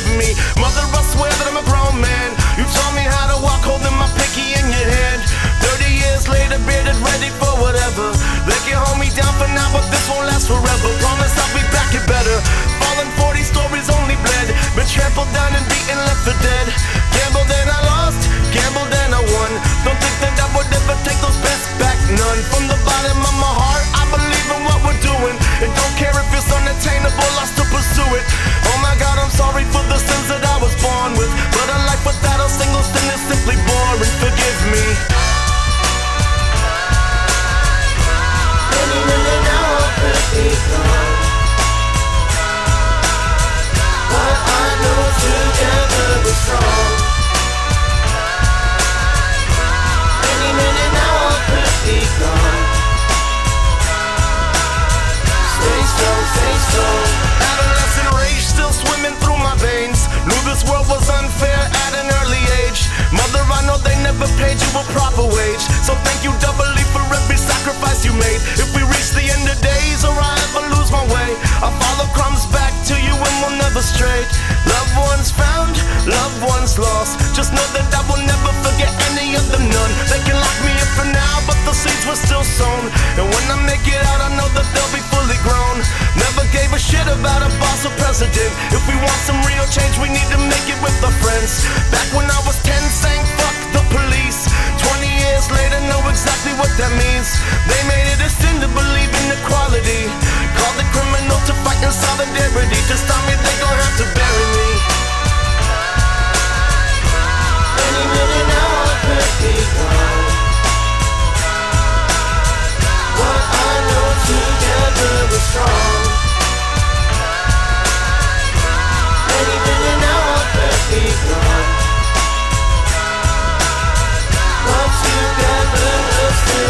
Forgive 0.00 0.18
me, 0.18 0.34
mother. 0.60 0.80
I 0.80 1.02
swear 1.12 1.30
that 1.30 1.46
I'm 1.48 1.56
a 1.56 1.64
grown 1.68 2.00
man. 2.00 2.39
Stray. 73.82 74.22
Loved 74.66 74.96
ones 74.96 75.30
found, 75.30 75.69
If 88.74 88.82
we 88.88 88.94
want 89.00 89.18
some 89.26 89.40
real 89.46 89.66
change, 89.68 89.98
we 89.98 90.08
need 90.08 90.28
to 90.30 90.40
make 90.50 90.66
it 90.70 90.78
with 90.82 90.96
our 91.04 91.14
friends. 91.22 91.64
Back 91.90 92.08
when 92.14 92.26
I 92.30 92.40
was 92.46 92.56
10, 92.62 92.74
saying 92.88 93.24
fuck 93.38 93.56
the 93.76 93.82
police. 93.94 94.46
20 94.82 95.06
years 95.06 95.50
later, 95.50 95.80
know 95.90 96.02
exactly 96.08 96.54
what 96.60 96.70
that 96.78 96.92
means. 96.96 97.28
They 97.70 97.80
made 97.90 98.06
it 98.10 98.20
a 98.22 98.30
sin 98.30 98.60
to 98.62 98.68
believe 98.72 99.10
in 99.10 99.26
equality. 99.38 100.08
Called 100.58 100.76
the 100.78 100.86
criminal 100.94 101.38
to 101.48 101.54
fight 101.64 101.80
in 101.82 101.92
solidarity. 101.92 102.80
To 102.90 102.96
stop 102.96 103.22
me, 103.28 103.34
they 103.38 103.56
gon' 103.62 103.78
have 103.78 103.96
to 104.02 104.06
bury 104.14 104.46
me. 104.58 104.70
Any 107.78 108.04
minute 108.14 108.48
now 108.50 108.70
I 108.86 108.94
could 109.04 109.32
be 109.42 109.54
gone. 109.76 110.26
But 113.18 113.42
I 113.50 113.72
know 113.88 114.08
together 114.26 115.12
we're 115.30 115.44
strong. 115.50 116.09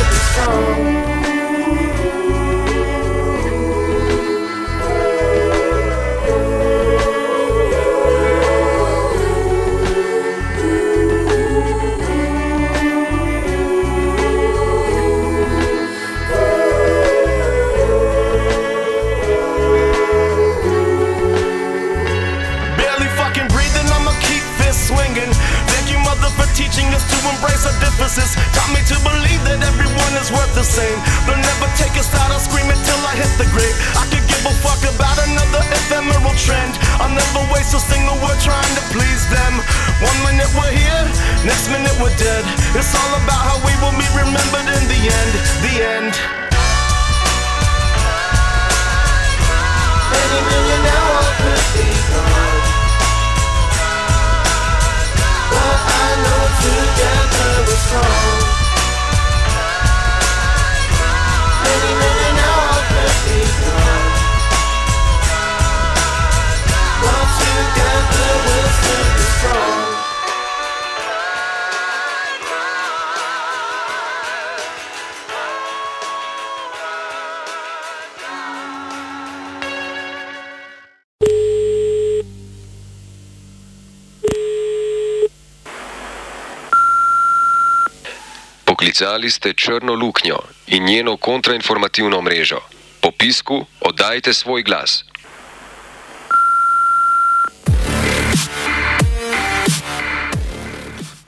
Still 0.00 0.10
be 0.10 0.16
strong. 0.16 1.29
Trend. 36.50 36.74
I'll 36.98 37.14
never 37.14 37.42
waste 37.54 37.72
a 37.78 37.80
single 37.80 38.18
word 38.18 38.38
trying 38.42 38.74
to 38.74 38.82
please 38.90 39.22
them. 39.30 39.54
One 40.02 40.18
minute 40.26 40.50
we're 40.58 40.74
here, 40.74 41.04
next 41.46 41.70
minute 41.70 41.94
we're 42.02 42.16
dead. 42.18 42.42
It's 42.74 42.90
all 42.98 43.12
about 43.22 43.40
how 43.46 43.58
we 43.62 43.72
will 43.78 43.94
be 43.94 44.08
remembered 44.18 44.66
in 44.66 44.84
the 44.90 45.00
end. 45.18 45.32
The 45.62 45.74
end. 45.94 46.14
Any 50.10 50.40
now 50.90 51.06
I 51.22 51.30
could 51.38 51.66
be 51.74 51.86
gone. 52.10 52.58
But 55.50 55.78
I 56.02 56.08
know 56.24 56.42
together 56.64 57.50
we're 57.66 57.82
strong. 57.86 58.38
Any 61.72 61.92
now 62.42 62.56
I 62.74 62.82
could 62.90 63.16
be 63.26 63.38
gone. 63.62 63.89
Poklicali 88.80 89.30
ste 89.30 89.52
Črno 89.52 89.94
luknjo 89.94 90.38
in 90.66 90.84
njeno 90.84 91.16
kontrainformativno 91.16 92.20
mrežo. 92.22 92.60
Po 93.00 93.10
pisku 93.10 93.66
oddajte 93.80 94.32
svoj 94.34 94.62
glas. 94.62 95.04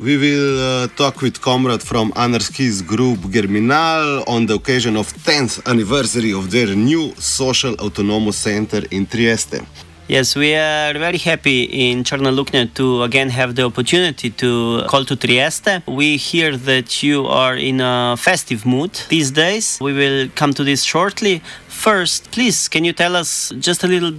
We 0.02 0.16
will 0.16 0.58
uh, 0.58 0.88
talk 0.96 1.22
with 1.22 1.40
comrade 1.40 1.80
from 1.80 2.12
Anarchist 2.16 2.84
group 2.88 3.20
Germinal 3.30 4.24
on 4.26 4.46
the 4.46 4.54
occasion 4.54 4.96
of 4.96 5.06
10th 5.12 5.64
anniversary 5.64 6.32
of 6.32 6.50
their 6.50 6.74
new 6.74 7.14
social 7.18 7.74
autonomous 7.74 8.36
center 8.36 8.82
in 8.90 9.06
Trieste. 9.06 9.62
Yes, 10.08 10.34
we 10.34 10.56
are 10.56 10.92
very 10.94 11.18
happy 11.18 11.62
in 11.62 12.02
Chernolukne 12.02 12.74
to 12.74 13.04
again 13.04 13.30
have 13.30 13.54
the 13.54 13.62
opportunity 13.62 14.30
to 14.30 14.82
call 14.88 15.04
to 15.04 15.14
Trieste. 15.14 15.82
We 15.86 16.16
hear 16.16 16.56
that 16.56 17.04
you 17.04 17.26
are 17.26 17.56
in 17.56 17.80
a 17.80 18.16
festive 18.18 18.66
mood 18.66 18.90
these 19.08 19.30
days. 19.30 19.78
We 19.80 19.92
will 19.92 20.28
come 20.34 20.52
to 20.54 20.64
this 20.64 20.82
shortly. 20.82 21.40
First, 21.82 22.30
please, 22.30 22.68
can 22.68 22.84
you 22.84 22.92
tell 22.92 23.16
us 23.16 23.52
just 23.58 23.82
a 23.82 23.88
little 23.88 24.12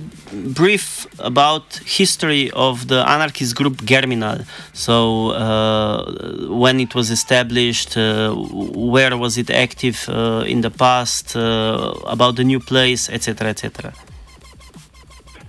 brief 0.54 1.08
about 1.18 1.80
history 1.86 2.52
of 2.52 2.90
the 2.90 3.08
anarchist 3.08 3.56
group 3.56 3.86
Germinal? 3.86 4.40
So, 4.74 5.30
uh, 5.30 6.50
when 6.50 6.82
it 6.82 6.94
was 6.94 7.10
established, 7.10 7.96
uh, 7.96 8.34
where 8.36 9.16
was 9.16 9.38
it 9.38 9.50
active 9.50 10.10
uh, 10.10 10.44
in 10.46 10.60
the 10.60 10.72
past, 10.72 11.38
uh, 11.38 11.94
about 12.06 12.36
the 12.36 12.44
new 12.44 12.60
place, 12.60 13.10
etc., 13.10 13.52
etc. 13.52 13.94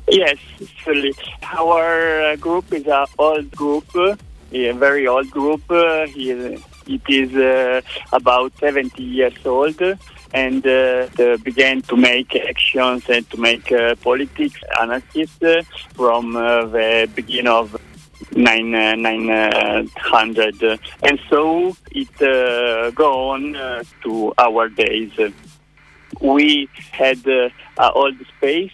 Yes, 0.08 0.38
surely. 0.84 1.14
Our 1.58 2.22
uh, 2.22 2.36
group 2.36 2.72
is 2.72 2.86
an 2.86 3.06
old 3.18 3.50
group, 3.50 3.88
a 4.52 4.70
very 4.70 5.08
old 5.08 5.32
group. 5.32 5.62
It 5.68 7.02
is 7.08 7.34
uh, 7.34 7.80
about 8.12 8.52
70 8.60 9.02
years 9.02 9.44
old 9.44 9.82
and 10.34 10.66
uh, 10.66 11.06
uh, 11.18 11.36
began 11.38 11.80
to 11.82 11.96
make 11.96 12.36
actions 12.36 13.08
and 13.08 13.28
to 13.30 13.36
make 13.38 13.72
uh, 13.72 13.94
politics 13.96 14.60
anarchist 14.80 15.42
uh, 15.42 15.62
from 15.94 16.36
uh, 16.36 16.66
the 16.66 17.08
beginning 17.14 17.46
of 17.46 17.80
nine, 18.36 18.72
900. 18.72 20.62
And 21.02 21.20
so 21.30 21.76
it 21.92 22.22
uh, 22.22 22.90
go 22.90 23.30
on 23.30 23.56
uh, 23.56 23.84
to 24.02 24.34
our 24.36 24.68
days 24.68 25.12
we 26.20 26.68
had 26.92 27.26
uh, 27.26 27.48
a 27.78 27.92
old 27.92 28.14
space 28.36 28.72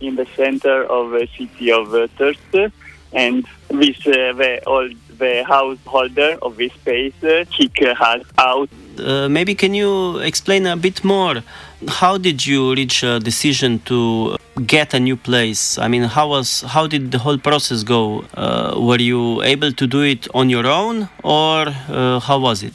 in 0.00 0.16
the 0.16 0.26
center 0.36 0.84
of 0.84 1.10
the 1.10 1.28
city 1.36 1.70
of 1.70 1.94
uh, 1.94 2.08
Trieste, 2.16 2.72
and 3.12 3.46
this 3.68 3.98
uh, 4.06 4.32
the 4.32 4.62
old 4.66 4.94
the 5.18 5.44
householder 5.44 6.38
of 6.42 6.56
this 6.56 6.72
space 6.74 7.22
uh, 7.22 7.44
kick 7.50 7.82
us 7.82 8.24
out. 8.38 8.68
Uh, 8.98 9.28
maybe 9.28 9.54
can 9.54 9.74
you 9.74 10.18
explain 10.18 10.66
a 10.66 10.76
bit 10.76 11.04
more? 11.04 11.42
How 11.88 12.18
did 12.18 12.46
you 12.46 12.74
reach 12.74 13.02
a 13.02 13.18
decision 13.20 13.78
to 13.80 14.36
get 14.66 14.94
a 14.94 15.00
new 15.00 15.16
place? 15.16 15.78
I 15.78 15.88
mean, 15.88 16.02
how 16.02 16.28
was 16.28 16.62
how 16.62 16.86
did 16.86 17.12
the 17.12 17.18
whole 17.18 17.38
process 17.38 17.82
go? 17.82 18.24
Uh, 18.34 18.74
were 18.76 19.00
you 19.00 19.42
able 19.42 19.72
to 19.72 19.86
do 19.86 20.02
it 20.02 20.26
on 20.34 20.50
your 20.50 20.66
own, 20.66 21.08
or 21.22 21.66
uh, 21.88 22.20
how 22.20 22.38
was 22.38 22.62
it? 22.62 22.74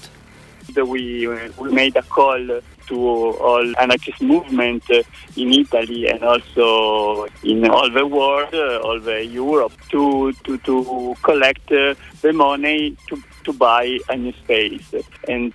We 0.75 1.27
we 1.57 1.71
made 1.71 1.95
a 1.95 2.01
call 2.01 2.61
to 2.87 2.95
all 2.97 3.73
anarchist 3.79 4.21
movement 4.21 4.83
uh, 4.91 5.01
in 5.35 5.53
Italy 5.53 6.07
and 6.07 6.23
also 6.23 7.27
in 7.43 7.67
all 7.69 7.89
the 7.89 8.05
world, 8.05 8.53
uh, 8.53 8.79
all 8.79 8.99
the 8.99 9.25
Europe, 9.25 9.73
to 9.91 10.33
to 10.43 10.57
to 10.59 11.15
collect 11.23 11.67
the 11.69 12.33
money 12.33 12.97
to 13.07 13.21
to 13.45 13.53
buy 13.53 13.97
a 14.09 14.17
new 14.17 14.33
space. 14.33 14.93
And 15.27 15.53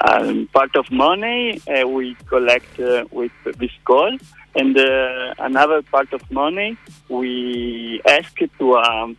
um, 0.00 0.48
part 0.52 0.74
of 0.76 0.90
money 0.90 1.60
uh, 1.68 1.86
we 1.86 2.16
collect 2.26 2.80
uh, 2.80 3.04
with 3.10 3.32
this 3.44 3.70
call, 3.84 4.16
and 4.54 4.76
uh, 4.76 5.34
another 5.38 5.82
part 5.82 6.12
of 6.12 6.28
money 6.30 6.76
we 7.08 8.00
ask 8.06 8.34
to 8.58 8.76
um, 8.76 9.16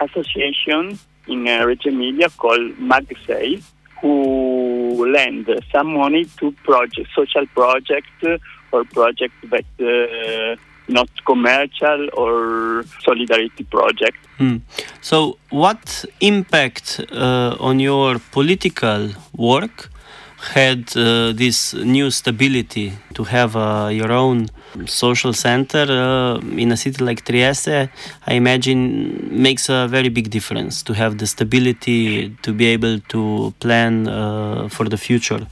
association 0.00 0.98
in 1.26 1.48
uh, 1.48 1.64
Reggio 1.64 1.92
Emilia 1.92 2.30
called 2.30 2.76
Mag6, 2.76 3.62
who 4.00 5.12
lend 5.12 5.48
some 5.72 5.94
money 5.94 6.24
to 6.38 6.52
project, 6.64 7.08
social 7.14 7.46
projects 7.46 8.40
or 8.72 8.84
projects 8.84 9.34
that 9.44 9.64
uh, 9.80 10.60
not 10.88 11.08
commercial 11.24 12.08
or 12.14 12.84
solidarity 13.02 13.64
project. 13.64 14.16
Hmm. 14.38 14.58
So, 15.00 15.38
what 15.50 16.04
impact 16.20 17.00
uh, 17.12 17.56
on 17.58 17.80
your 17.80 18.18
political 18.30 19.10
work 19.36 19.90
had 20.54 20.96
uh, 20.96 21.32
this 21.32 21.74
new 21.74 22.10
stability 22.10 22.92
to 23.14 23.24
have 23.24 23.56
uh, 23.56 23.88
your 23.90 24.12
own 24.12 24.48
social 24.84 25.32
center 25.32 25.86
uh, 25.88 26.38
in 26.56 26.70
a 26.72 26.76
city 26.76 27.02
like 27.02 27.24
Trieste? 27.24 27.88
I 28.26 28.34
imagine 28.34 29.42
makes 29.42 29.68
a 29.68 29.88
very 29.88 30.10
big 30.10 30.30
difference 30.30 30.82
to 30.84 30.92
have 30.92 31.18
the 31.18 31.26
stability 31.26 32.36
to 32.42 32.52
be 32.52 32.66
able 32.66 33.00
to 33.08 33.54
plan 33.60 34.08
uh, 34.08 34.68
for 34.68 34.88
the 34.88 34.98
future. 34.98 35.46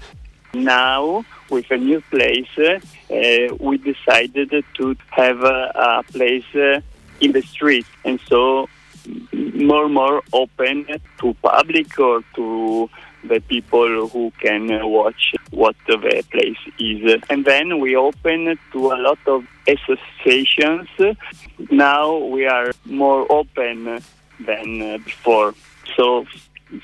Now, 0.53 1.25
with 1.51 1.71
a 1.71 1.77
new 1.77 2.01
place, 2.11 2.49
uh, 2.59 3.55
we 3.61 3.79
decided 3.79 4.51
to 4.75 4.97
have 5.11 5.43
a, 5.43 5.73
a 5.75 6.03
place 6.13 6.45
uh, 6.55 6.81
in 7.21 7.33
the 7.33 7.43
street, 7.43 7.87
and 8.05 8.21
so 8.27 8.69
more 9.33 9.85
and 9.85 9.95
more 9.95 10.23
open 10.33 10.87
to 11.19 11.35
public 11.43 11.99
or 11.99 12.23
to 12.35 12.89
the 13.25 13.41
people 13.41 14.09
who 14.09 14.33
can 14.41 14.69
watch 14.91 15.35
what 15.51 15.77
the 15.87 15.97
place 16.31 16.59
is. 16.79 17.23
And 17.31 17.45
then 17.45 17.81
we 17.81 17.97
open 17.97 18.59
to 18.73 18.93
a 18.93 18.97
lot 18.97 19.19
of 19.27 19.47
associations. 19.67 20.89
Now 21.71 22.17
we 22.17 22.47
are 22.47 22.73
more 22.85 23.31
open 23.31 24.03
than 24.41 25.03
before. 25.03 25.55
So 25.97 26.27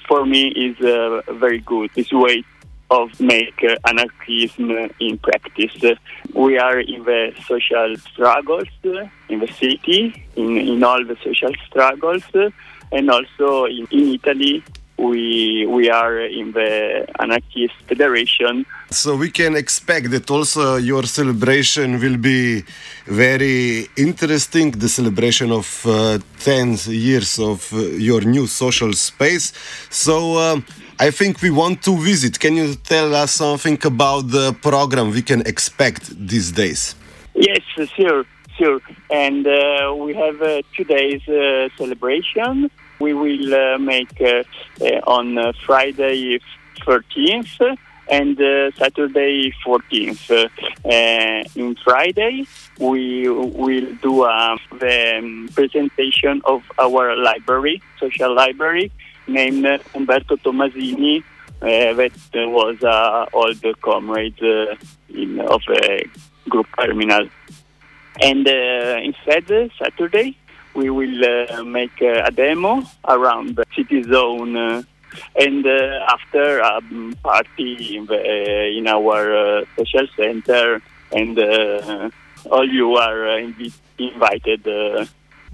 for 0.09 0.25
me 0.25 0.49
is 0.49 0.81
uh, 0.81 1.23
very 1.33 1.59
good. 1.59 1.91
This 1.95 2.13
way 2.13 2.45
of 2.91 3.21
make 3.21 3.63
uh, 3.63 3.77
anarchism 3.87 4.71
in 4.99 5.19
practice. 5.19 5.97
We 6.35 6.59
are 6.59 6.81
in 6.81 7.05
the 7.05 7.33
social 7.47 7.97
struggles 7.97 8.69
uh, 8.85 9.07
in 9.29 9.41
the 9.41 9.47
city, 9.47 10.27
in, 10.37 10.57
in 10.57 10.83
all 10.83 11.05
the 11.05 11.17
social 11.23 11.53
struggles, 11.67 12.25
uh, 12.35 12.51
and 12.93 13.11
also 13.11 13.67
in, 13.67 13.87
in 13.91 14.15
Italy. 14.15 14.65
We 15.09 15.67
we 15.67 15.85
are 15.91 16.19
in 16.41 16.53
the 16.53 17.07
anarchist 17.19 17.77
federation. 17.89 18.67
So 18.91 19.17
we 19.17 19.31
can 19.31 19.57
expect 19.57 20.11
that 20.11 20.31
also 20.31 20.77
your 20.77 21.05
celebration 21.05 21.99
will 22.01 22.19
be 22.19 22.65
very 23.07 23.89
interesting. 23.97 24.73
The 24.73 24.89
celebration 24.89 25.53
of 25.53 25.67
uh, 25.87 26.19
10 26.41 26.79
years 26.89 27.39
of 27.39 27.73
uh, 27.73 27.79
your 28.09 28.21
new 28.23 28.47
social 28.47 28.93
space. 28.93 29.53
So 29.89 30.37
um, 30.37 30.65
I 30.99 31.11
think 31.11 31.41
we 31.41 31.51
want 31.51 31.83
to 31.85 31.97
visit. 31.97 32.39
Can 32.39 32.57
you 32.57 32.75
tell 32.75 33.15
us 33.15 33.33
something 33.33 33.79
about 33.85 34.29
the 34.29 34.53
program 34.61 35.13
we 35.13 35.23
can 35.23 35.41
expect 35.47 36.03
these 36.29 36.53
days? 36.53 36.95
Yes, 37.35 37.63
sure, 37.97 38.25
sure. 38.59 38.81
And 39.09 39.47
uh, 39.47 39.95
we 39.97 40.13
have 40.15 40.43
uh, 40.43 40.61
two 40.77 40.85
days 40.85 41.27
uh, 41.27 41.71
celebration. 41.79 42.71
We 43.01 43.15
will 43.15 43.55
uh, 43.55 43.79
make 43.79 44.21
uh, 44.21 44.45
uh, 44.81 45.01
on 45.07 45.39
uh, 45.39 45.53
Friday 45.65 46.39
13th 46.81 47.77
and 48.11 48.41
uh, 48.41 48.71
Saturday 48.73 49.53
14th. 49.65 50.31
Uh, 50.31 50.89
uh, 50.89 51.43
in 51.55 51.77
Friday, 51.77 52.47
we 52.79 53.29
will 53.29 53.95
do 54.03 54.23
uh, 54.23 54.57
the 54.79 55.19
um, 55.19 55.49
presentation 55.55 56.43
of 56.45 56.63
our 56.79 57.17
library, 57.17 57.81
social 57.99 58.35
library, 58.35 58.93
named 59.27 59.65
uh, 59.65 59.79
Umberto 59.95 60.37
Tommasini, 60.37 61.23
uh, 61.63 61.95
that 61.95 62.13
uh, 62.35 62.49
was 62.49 62.83
uh, 62.83 63.27
old 63.33 63.65
comrade 63.81 64.43
uh, 64.43 64.75
in, 65.09 65.41
of 65.41 65.63
a 65.71 66.03
group 66.49 66.67
Germinal. 66.79 67.29
And 68.21 68.47
uh, 68.47 68.99
instead, 69.03 69.51
uh, 69.51 69.69
Saturday, 69.79 70.37
we 70.75 70.91
will 70.91 71.25
uh, 71.25 71.65
make 71.65 72.01
uh, 72.03 72.23
a 72.25 72.31
demo 72.31 72.83
around 73.09 73.57
the 73.57 73.65
city 73.77 74.03
zone 74.03 74.57
uh, 74.57 74.83
and 75.37 75.67
uh, 75.67 76.07
after 76.09 76.61
a 76.61 76.77
um, 76.77 77.15
party 77.23 77.97
in, 77.97 78.07
the, 78.07 78.77
in 78.77 78.87
our 78.87 79.37
uh, 79.37 79.65
social 79.77 80.07
center 80.17 80.81
and 81.13 81.39
uh, 81.39 82.11
all 82.51 82.69
you 82.69 82.97
are 82.97 83.29
uh, 83.29 83.37
invi- 83.37 83.73
invited 83.99 84.67
uh, 84.67 85.05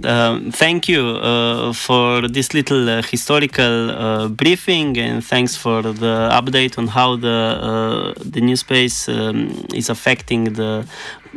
Um, 0.04 0.52
thank 0.52 0.88
you 0.88 1.00
uh, 1.00 1.72
for 1.72 2.28
this 2.28 2.52
little 2.52 2.87
uh, 2.88 3.02
historical 3.02 3.90
uh, 3.90 4.28
briefing, 4.28 4.98
and 4.98 5.24
thanks 5.24 5.56
for 5.56 5.80
the 5.80 6.28
update 6.30 6.76
on 6.76 6.87
how 6.88 7.16
the 7.16 7.28
uh, 7.28 8.12
the 8.22 8.42
new 8.42 8.56
space 8.56 9.09
um, 9.09 9.64
is 9.72 9.88
affecting 9.88 10.52
the 10.52 10.87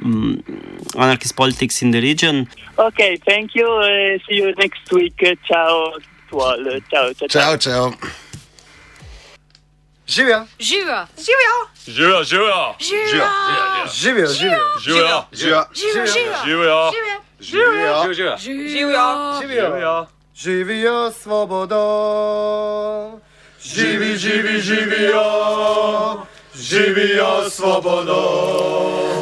um, 0.03 0.43
anarchist 0.97 1.37
politics 1.37 1.81
in 1.81 1.91
the 1.91 2.01
region. 2.01 2.49
Okay, 2.77 3.15
thank 3.25 3.55
you. 3.55 3.65
Uh, 3.65 4.19
see 4.27 4.35
you 4.35 4.53
next 4.55 4.91
week. 4.91 5.15
Uh, 5.23 5.35
ciao 5.47 5.93
to 6.29 6.39
all. 6.39 6.67
Uh, 6.67 6.81
ciao, 6.91 7.13
ciao, 7.13 7.27
Ciao, 7.27 7.57
ciao. 7.57 7.93
Živjo! 10.05 10.47
Živjo! 10.59 11.07
Živjo! 11.17 11.53
Živijo, 11.85 12.23
živijo, 12.23 12.75
Živjo! 12.79 13.25
Živjo, 13.93 14.27
živjo! 14.27 15.65
živijo, 15.75 16.05
Živa. 16.05 16.45
Živjo! 16.45 16.91
Živjo! 16.91 17.28
Živijo, 17.39 18.13
Živijo. 18.13 18.37
Živjo! 18.37 19.07
Živjo! 19.41 20.07
Živijo 20.35 21.11
svobodo! 21.11 21.85
živi, 23.63 24.17
živi, 24.17 24.61
živijo, 24.61 25.23
živijo 26.55 27.49
svobodo. 27.49 28.21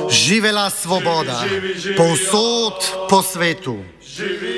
Živela 0.09 0.69
svoboda 0.69 1.43
povsod 1.97 2.73
po 3.09 3.21
svetu 3.21 3.77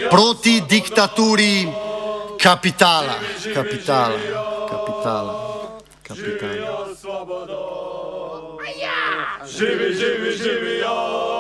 proti 0.10 0.62
diktaturi 0.70 1.68
kapitala. 2.42 3.16
Kapitala, 3.54 4.20
kapitala, 4.70 5.34
kapitala. 6.04 6.86
Živi, 9.48 9.94
živi, 9.94 10.32
živijo. 10.38 11.39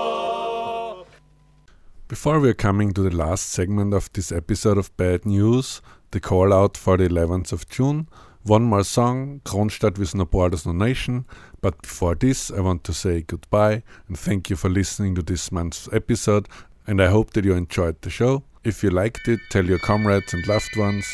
Before 2.19 2.41
we 2.41 2.49
are 2.49 2.53
coming 2.53 2.91
to 2.91 3.01
the 3.01 3.15
last 3.15 3.49
segment 3.49 3.93
of 3.93 4.12
this 4.12 4.29
episode 4.29 4.77
of 4.77 4.95
Bad 4.97 5.25
News, 5.25 5.82
the 6.12 6.19
call 6.19 6.51
out 6.53 6.75
for 6.75 6.97
the 6.97 7.08
11th 7.08 7.53
of 7.53 7.69
June, 7.69 8.10
one 8.43 8.63
more 8.63 8.84
song, 8.84 9.39
Kronstadt 9.45 9.97
with 9.97 10.13
No 10.13 10.25
Borders, 10.25 10.65
No 10.65 10.73
Nation. 10.73 11.23
But 11.62 11.82
before 11.82 12.15
this, 12.15 12.51
I 12.51 12.60
want 12.60 12.84
to 12.84 12.93
say 12.93 13.21
goodbye 13.21 13.84
and 14.10 14.19
thank 14.19 14.49
you 14.49 14.58
for 14.58 14.69
listening 14.69 15.15
to 15.15 15.21
this 15.21 15.49
month's 15.49 15.88
episode. 15.93 16.49
And 16.86 17.01
I 17.01 17.08
hope 17.08 17.32
that 17.32 17.45
you 17.45 17.53
enjoyed 17.53 18.01
the 18.01 18.10
show. 18.10 18.43
If 18.65 18.84
you 18.84 18.89
liked 18.89 19.29
it, 19.29 19.39
tell 19.49 19.63
your 19.63 19.79
comrades 19.79 20.34
and 20.34 20.45
loved 20.45 20.75
ones. 20.75 21.05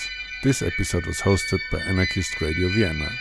This 0.44 0.64
episode 0.64 1.06
was 1.06 1.20
hosted 1.20 1.60
by 1.72 1.82
Anarchist 1.82 2.42
Radio 2.42 2.68
Vienna. 2.70 3.12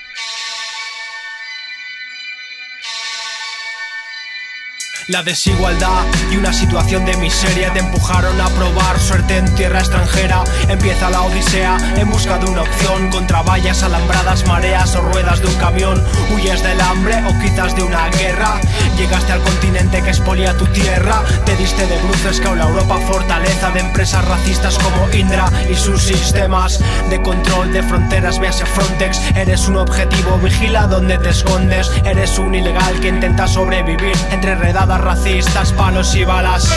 La 5.09 5.23
desigualdad 5.23 6.07
y 6.33 6.38
una 6.38 6.55
situación 6.55 7.05
de 7.05 7.14
miseria 7.19 7.71
te 7.75 7.81
empujaron 7.81 8.40
a 8.40 8.49
probar 8.49 8.99
suerte 8.99 9.37
en 9.37 9.55
tierra 9.55 9.81
extranjera. 9.81 10.43
Empieza 10.67 11.11
la 11.11 11.21
odisea 11.21 11.77
en 11.97 12.11
busca 12.11 12.38
de 12.38 12.47
una 12.47 12.62
opción 12.62 13.11
contra 13.11 13.43
vallas 13.43 13.83
alambradas, 13.83 14.47
mareas 14.47 14.97
o 14.97 15.03
ruedas 15.03 15.40
de 15.40 15.49
un 15.49 15.55
camión. 15.57 16.03
Huyes 16.35 16.62
del 16.62 16.81
hambre 16.81 17.23
o 17.29 17.38
quizás 17.38 17.77
de 17.77 17.83
una 17.83 18.09
guerra. 18.09 18.59
Llegaste 18.97 19.33
al 19.33 19.43
continente 19.43 20.01
que 20.01 20.09
expolia 20.09 20.57
tu 20.57 20.64
tierra. 20.69 21.23
Te 21.45 21.55
diste 21.57 21.87
de 21.87 21.99
bruces 21.99 22.40
que 22.40 22.55
la 22.57 22.67
Europa 22.67 22.99
fortaleza 23.07 23.71
de 23.73 23.81
empresas 23.81 24.25
racistas 24.25 24.79
como 24.79 25.12
Indra 25.12 25.51
y 25.71 25.75
sus 25.75 26.03
sistemas 26.03 26.81
de 27.11 27.21
control 27.21 27.75
de 27.75 27.83
fronteras. 27.83 28.38
Véase 28.38 28.64
Frontex. 28.64 29.21
Eres 29.37 29.69
un 29.69 29.77
objetivo, 29.77 30.38
vigila 30.38 30.87
donde 30.87 31.19
te 31.19 31.29
escondes. 31.29 31.90
Eres 32.07 32.38
un 32.38 32.55
ilegal 32.55 32.99
que 33.01 33.09
intenta 33.09 33.47
sobrevivir 33.47 34.17
entre 34.31 34.55
redadas 34.55 34.94
racistas, 35.01 35.73
palos 35.73 36.15
y 36.15 36.25
balas. 36.25 36.69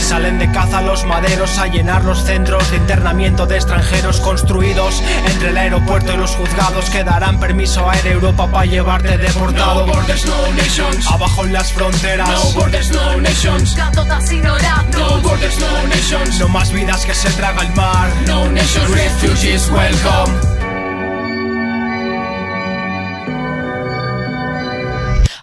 Salen 0.00 0.38
de 0.38 0.50
caza 0.52 0.82
los 0.82 1.04
maderos 1.04 1.58
a 1.58 1.66
llenar 1.66 2.04
los 2.04 2.22
centros 2.24 2.70
de 2.70 2.76
internamiento 2.76 3.46
de 3.46 3.56
extranjeros 3.56 4.20
construidos 4.20 5.02
entre 5.26 5.48
el 5.48 5.56
aeropuerto 5.56 6.12
y 6.12 6.16
los 6.16 6.32
juzgados 6.32 6.90
que 6.90 7.04
darán 7.04 7.40
permiso 7.40 7.88
a 7.88 7.96
Air 7.96 8.08
Europa 8.08 8.46
para 8.48 8.66
llevarte 8.66 9.16
deportado. 9.16 9.86
No 9.86 9.92
borders, 9.94 10.26
no 10.26 10.52
nations. 10.52 11.06
Abajo 11.10 11.44
en 11.44 11.52
las 11.52 11.72
fronteras. 11.72 12.28
No 12.28 12.60
borders, 12.60 12.90
no 12.90 13.20
nations. 13.20 13.76
No 13.76 15.20
borders, 15.22 15.58
no 15.58 15.86
nations. 15.88 16.38
No 16.38 16.48
más 16.48 16.70
vidas 16.70 17.04
que 17.06 17.14
se 17.14 17.30
traga 17.30 17.62
el 17.62 17.74
mar. 17.74 18.12
No 18.26 18.50
nations, 18.50 18.90
refugees, 18.90 19.70
welcome. 19.70 20.53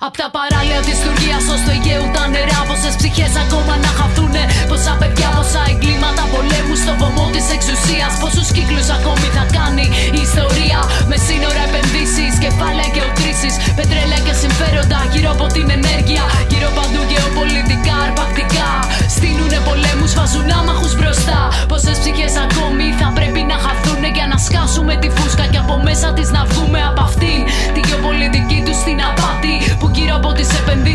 Απ' 0.07 0.17
τα 0.21 0.27
παράλια 0.37 0.79
της 0.87 0.97
Τουρκίας 1.03 1.43
ως 1.53 1.61
το 1.65 1.71
Αιγαίου 1.75 2.05
τα 2.15 2.23
νερά. 2.33 2.59
Πόσες 2.69 2.93
ψυχές 2.99 3.33
ακόμα 3.43 3.73
να 3.85 3.91
χαθούνε. 3.97 4.43
Πόσα 4.69 4.93
παιδιά, 4.99 5.29
πόσα 5.37 5.61
εγκλήματα 5.71 6.23
πολέμου 6.33 6.75
στο 6.83 6.93
βωμό 6.99 7.25
της 7.35 7.47
εξουσίας. 7.55 8.11
Πόσους 8.21 8.47
κύκλους 8.55 8.87
ακόμη 8.97 9.27
θα 9.37 9.45
κάνει 9.57 9.85
η 10.17 10.19
ιστορία. 10.27 10.79
Με 11.09 11.17
σύνορα 11.27 11.61
επενδύσεις, 11.69 12.33
κεφάλαια 12.43 12.89
και 12.93 13.01
οτρήσεις. 13.09 13.53
Πετρέλαια 13.77 14.21
και 14.25 14.35
συμφέροντα 14.41 14.99
γύρω 15.13 15.29
από 15.35 15.45
την 15.55 15.67
ενέργεια. 15.77 16.23
Γύρω 16.51 16.69
παντού 16.77 17.01
γεωπολιτικά, 17.11 17.95
αρπακτικά. 18.07 18.69
Στείνουνε 19.15 19.59
πολέμους, 19.67 20.11
βάζουν 20.17 20.49
άμαχους 20.59 20.93
μπροστά. 20.97 21.39
Πόσες 21.71 21.97
ψυχές 22.01 22.33
ακόμη 22.45 22.85
θα 22.99 23.07
πρέπει 23.17 23.41
να 23.51 23.57
χαθούνε 23.65 24.09
για 24.17 24.25
να 24.31 24.37
σκάσουμε 24.45 24.93
τη 25.01 25.09
φούσκα. 25.15 25.45
Και 25.51 25.59
από 25.63 25.75
μέσα 25.87 26.07
της 26.17 26.27
να 26.35 26.41
βγούμε 26.49 26.79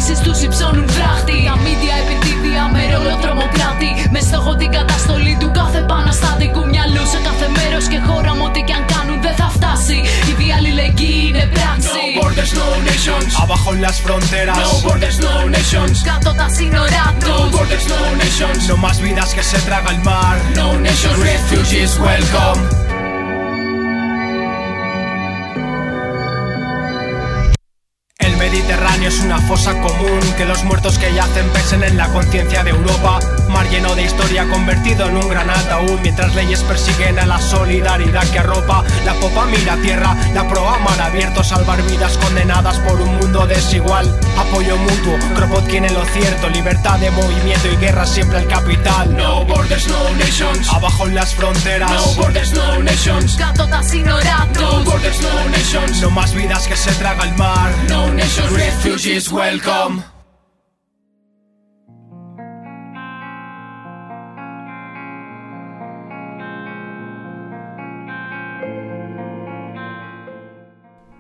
τι 0.07 0.13
επενδύσει 0.13 0.29
τους 0.29 0.41
υψώνουν 0.47 0.89
φράχτη. 0.97 1.37
Τα 1.49 1.57
μίντια 1.65 1.95
επιτίδια 2.03 2.63
με 2.75 2.83
ρόλο 2.93 3.15
τρομοκράτη. 3.23 3.91
Με 4.15 4.21
στόχο 4.29 4.53
την 4.61 4.71
καταστολή 4.77 5.35
του 5.41 5.49
κάθε 5.59 5.79
επαναστάτικου 5.85 6.63
μυαλού 6.73 7.05
σε 7.13 7.19
κάθε 7.27 7.47
μέρος 7.57 7.85
και 7.93 7.99
χώρα. 8.07 8.33
Μου 8.37 8.45
ό,τι 8.49 8.61
κι 8.69 8.75
αν 8.79 8.85
κάνουν 8.93 9.19
δεν 9.27 9.35
θα 9.41 9.49
φτάσει. 9.57 9.99
Η 10.31 10.33
διαλληλεγγύη 10.41 11.21
είναι 11.29 11.45
πράξη. 11.55 12.01
No 12.01 12.21
borders, 12.21 12.53
no 12.61 12.67
nations. 12.91 13.31
Abajo 13.45 13.69
en 13.75 13.81
las 13.87 13.97
fronteras. 14.05 14.59
No 14.67 14.73
borders, 14.87 15.17
no 15.27 15.33
nations. 15.57 15.97
Κάτω 16.11 16.31
τα 16.41 16.47
σύνορά 16.57 17.05
No 17.19 17.25
τους. 17.25 17.51
borders, 17.57 17.87
no 17.93 18.01
nations. 18.25 18.63
No 18.71 18.77
más 18.85 18.97
vidas 19.07 19.31
que 19.37 19.45
se 19.51 19.59
traga 19.69 19.91
el 19.95 20.01
mar. 20.11 20.35
No 20.61 20.69
nations. 20.87 21.19
Refugees 21.31 21.93
welcome. 22.07 22.63
Fosa 29.41 29.73
común 29.81 30.21
que 30.37 30.45
los 30.45 30.65
muertos 30.65 30.99
que 30.99 31.13
yacen 31.15 31.49
pesen 31.51 31.83
en 31.83 31.97
la 31.97 32.09
conciencia 32.09 32.63
de 32.65 32.71
Europa. 32.71 33.21
Mar 33.49 33.69
lleno 33.71 33.95
de 33.95 34.05
historia 34.05 34.47
convertido 34.49 35.09
en 35.09 35.17
un 35.17 35.29
gran 35.29 35.51
ataúd. 35.51 36.01
Mientras 36.01 36.35
leyes 36.35 36.63
persiguen 36.63 37.19
a 37.19 37.27
la 37.27 37.41
solidaridad 37.41 38.25
que 38.31 38.39
arropa 38.39 38.85
La 39.05 39.15
popa 39.15 39.47
mira 39.47 39.77
tierra, 39.77 40.17
la 40.35 40.49
proa 40.49 40.79
mar 40.79 41.01
abierto 41.01 41.43
Salvar 41.43 41.83
vidas 41.83 42.17
condenadas 42.19 42.79
por 42.81 43.01
un 43.01 43.17
mundo 43.17 43.47
desigual. 43.47 44.07
Apoyo 44.37 44.77
mutuo, 44.77 45.19
Kropotkin 45.35 45.85
en 45.85 45.95
lo 45.95 46.05
cierto 46.07 46.49
Libertad 46.49 46.99
de 46.99 47.11
movimiento 47.11 47.69
y 47.69 47.77
guerra 47.77 48.07
siempre 48.07 48.39
el 48.39 48.47
capital. 48.47 49.17
No 49.17 49.45
borders, 49.45 49.89
no 49.89 50.11
nations. 50.17 50.73
Abajo 50.73 51.07
en 51.07 51.15
las 51.15 51.35
fronteras. 51.35 51.91
No 51.91 52.23
borders, 52.23 52.53
no 52.53 52.83
nations. 52.83 53.37
Gatotas 53.37 53.95
ignorantes 53.95 54.63
No 54.63 54.83
borders, 54.85 55.21
no 55.21 55.49
nations. 55.51 56.01
No 56.03 56.11
más 56.11 56.35
vidas 56.35 56.67
que 56.67 56.77
se 56.77 56.93
traga 56.95 57.25
el 57.25 57.35
mar. 57.37 57.73
No 57.89 58.13
nations, 58.13 58.51
refugees 58.53 59.31
welcome. 59.31 60.16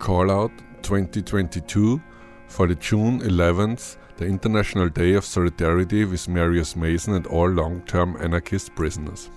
Call 0.06 0.30
out 0.30 0.52
2022 0.82 2.00
for 2.46 2.68
the 2.68 2.76
June 2.76 3.18
11th, 3.22 3.96
the 4.16 4.24
International 4.24 4.88
Day 4.88 5.14
of 5.14 5.24
Solidarity 5.24 6.04
with 6.04 6.28
Marius 6.28 6.76
Mason 6.76 7.14
and 7.14 7.26
all 7.26 7.48
long 7.48 7.80
term 7.86 8.16
anarchist 8.22 8.72
prisoners. 8.76 9.30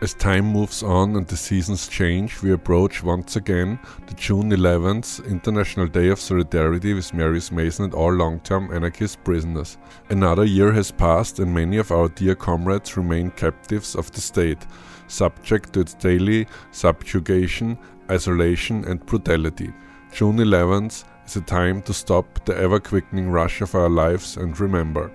As 0.00 0.14
time 0.14 0.46
moves 0.46 0.82
on 0.82 1.14
and 1.14 1.24
the 1.28 1.36
seasons 1.36 1.86
change, 1.86 2.42
we 2.42 2.50
approach 2.50 3.04
once 3.04 3.36
again 3.36 3.78
the 4.08 4.14
June 4.14 4.50
11th 4.50 5.24
International 5.24 5.86
Day 5.86 6.08
of 6.08 6.18
Solidarity 6.18 6.94
with 6.94 7.14
Marius 7.14 7.52
Mason 7.52 7.84
and 7.84 7.94
all 7.94 8.12
long 8.12 8.40
term 8.40 8.74
anarchist 8.74 9.22
prisoners. 9.22 9.78
Another 10.10 10.44
year 10.44 10.72
has 10.72 10.90
passed, 10.90 11.38
and 11.38 11.54
many 11.54 11.76
of 11.76 11.92
our 11.92 12.08
dear 12.08 12.34
comrades 12.34 12.96
remain 12.96 13.30
captives 13.30 13.94
of 13.94 14.10
the 14.10 14.20
state, 14.20 14.66
subject 15.06 15.74
to 15.74 15.80
its 15.80 15.94
daily 15.94 16.48
subjugation, 16.72 17.78
isolation, 18.10 18.84
and 18.86 19.06
brutality. 19.06 19.72
June 20.12 20.38
11th 20.38 21.04
is 21.26 21.36
a 21.36 21.40
time 21.42 21.82
to 21.82 21.92
stop 21.92 22.44
the 22.44 22.56
ever 22.56 22.80
quickening 22.80 23.30
rush 23.30 23.60
of 23.60 23.74
our 23.74 23.88
lives 23.88 24.36
and 24.36 24.58
remember. 24.58 25.12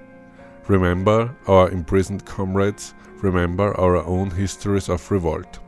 Remember 0.67 1.36
our 1.47 1.69
imprisoned 1.71 2.25
comrades, 2.25 2.93
remember 3.21 3.77
our 3.79 3.97
own 3.97 4.29
histories 4.29 4.89
of 4.89 5.12
revolt. 5.12 5.60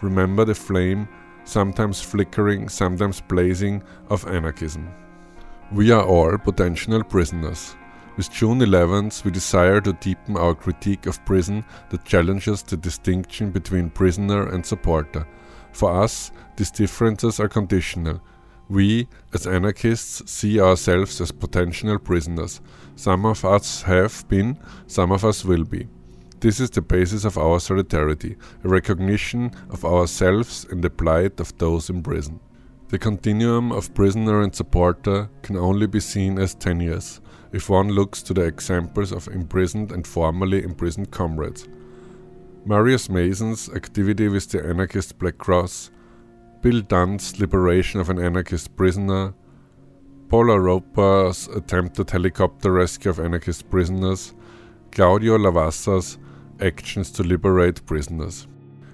Remember 0.00 0.44
the 0.44 0.54
flame, 0.54 1.06
sometimes 1.44 2.00
flickering, 2.00 2.68
sometimes 2.68 3.20
blazing, 3.20 3.82
of 4.08 4.26
anarchism. 4.26 4.92
We 5.70 5.92
are 5.92 6.04
all 6.04 6.36
potential 6.38 7.04
prisoners. 7.04 7.76
With 8.16 8.32
June 8.32 8.58
11th, 8.58 9.22
we 9.24 9.30
desire 9.30 9.80
to 9.82 9.92
deepen 9.92 10.36
our 10.36 10.54
critique 10.54 11.06
of 11.06 11.24
prison 11.24 11.64
that 11.90 12.04
challenges 12.04 12.62
the 12.62 12.76
distinction 12.76 13.50
between 13.50 13.90
prisoner 13.90 14.48
and 14.48 14.64
supporter. 14.64 15.26
For 15.72 16.02
us, 16.02 16.32
these 16.56 16.70
differences 16.70 17.38
are 17.38 17.48
conditional. 17.48 18.20
We, 18.68 19.08
as 19.34 19.46
anarchists, 19.46 20.30
see 20.30 20.60
ourselves 20.60 21.20
as 21.20 21.32
potential 21.32 21.98
prisoners. 21.98 22.60
Some 22.96 23.26
of 23.26 23.44
us 23.44 23.82
have 23.82 24.26
been, 24.28 24.58
some 24.86 25.12
of 25.12 25.24
us 25.24 25.44
will 25.44 25.64
be. 25.64 25.88
This 26.40 26.58
is 26.58 26.70
the 26.70 26.82
basis 26.82 27.24
of 27.24 27.38
our 27.38 27.60
solidarity, 27.60 28.36
a 28.64 28.68
recognition 28.68 29.52
of 29.70 29.84
ourselves 29.84 30.66
and 30.70 30.82
the 30.82 30.90
plight 30.90 31.38
of 31.38 31.56
those 31.58 31.88
in 31.88 32.02
prison. 32.02 32.40
The 32.88 32.98
continuum 32.98 33.72
of 33.72 33.94
prisoner 33.94 34.42
and 34.42 34.54
supporter 34.54 35.30
can 35.42 35.56
only 35.56 35.86
be 35.86 36.00
seen 36.00 36.38
as 36.38 36.54
tenuous 36.54 37.20
if 37.52 37.68
one 37.68 37.88
looks 37.88 38.22
to 38.22 38.34
the 38.34 38.42
examples 38.42 39.12
of 39.12 39.28
imprisoned 39.28 39.92
and 39.92 40.06
formerly 40.06 40.62
imprisoned 40.64 41.10
comrades. 41.10 41.68
Marius 42.64 43.08
Mason's 43.08 43.68
activity 43.70 44.28
with 44.28 44.50
the 44.50 44.66
anarchist 44.66 45.18
Black 45.18 45.38
Cross, 45.38 45.90
Bill 46.62 46.80
Dunne's 46.80 47.40
liberation 47.40 47.98
of 47.98 48.08
an 48.08 48.20
anarchist 48.20 48.76
prisoner, 48.76 49.34
Pola 50.28 50.60
Roupa's 50.60 51.48
attempted 51.48 52.08
helicopter 52.08 52.70
rescue 52.70 53.10
of 53.10 53.18
anarchist 53.18 53.68
prisoners, 53.68 54.32
Claudio 54.92 55.38
Lavazza's 55.38 56.18
actions 56.60 57.10
to 57.10 57.24
liberate 57.24 57.84
prisoners. 57.84 58.46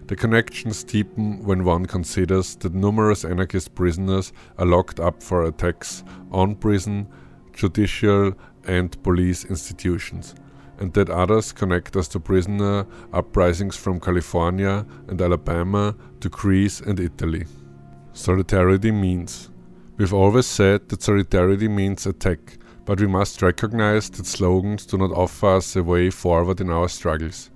The 0.07 0.16
connections 0.16 0.83
deepen 0.83 1.44
when 1.44 1.62
one 1.62 1.85
considers 1.85 2.57
that 2.57 2.72
numerous 2.72 3.26
anarchist 3.26 3.74
prisoners 3.74 4.33
are 4.57 4.64
locked 4.64 4.98
up 4.98 5.22
for 5.22 5.44
attacks 5.44 6.04
on 6.33 6.54
prison, 6.54 7.07
judicial, 7.52 8.33
and 8.64 9.00
police 9.02 9.44
institutions, 9.44 10.35
and 10.79 10.93
that 10.95 11.11
others 11.11 11.53
connect 11.53 11.97
us 11.97 12.09
to 12.09 12.21
prisoner 12.21 12.87
uprisings 13.12 13.77
from 13.77 14.01
California 14.01 14.87
and 15.09 15.21
Alabama 15.21 15.95
to 16.21 16.29
Greece 16.29 16.81
and 16.81 17.01
Italy. 17.01 17.47
Solidarity 18.12 18.91
means. 18.91 19.51
We've 19.97 20.14
always 20.14 20.47
said 20.47 20.88
that 20.88 21.03
solidarity 21.03 21.69
means 21.69 22.07
attack, 22.07 22.59
but 22.85 23.01
we 23.01 23.07
must 23.07 23.43
recognize 23.43 24.11
that 24.11 24.27
slogans 24.27 24.87
do 24.87 24.99
not 24.99 25.12
offer 25.12 25.57
us 25.57 25.77
a 25.77 25.83
way 25.83 26.11
forward 26.11 26.61
in 26.61 26.71
our 26.71 26.88
struggles. 26.88 27.51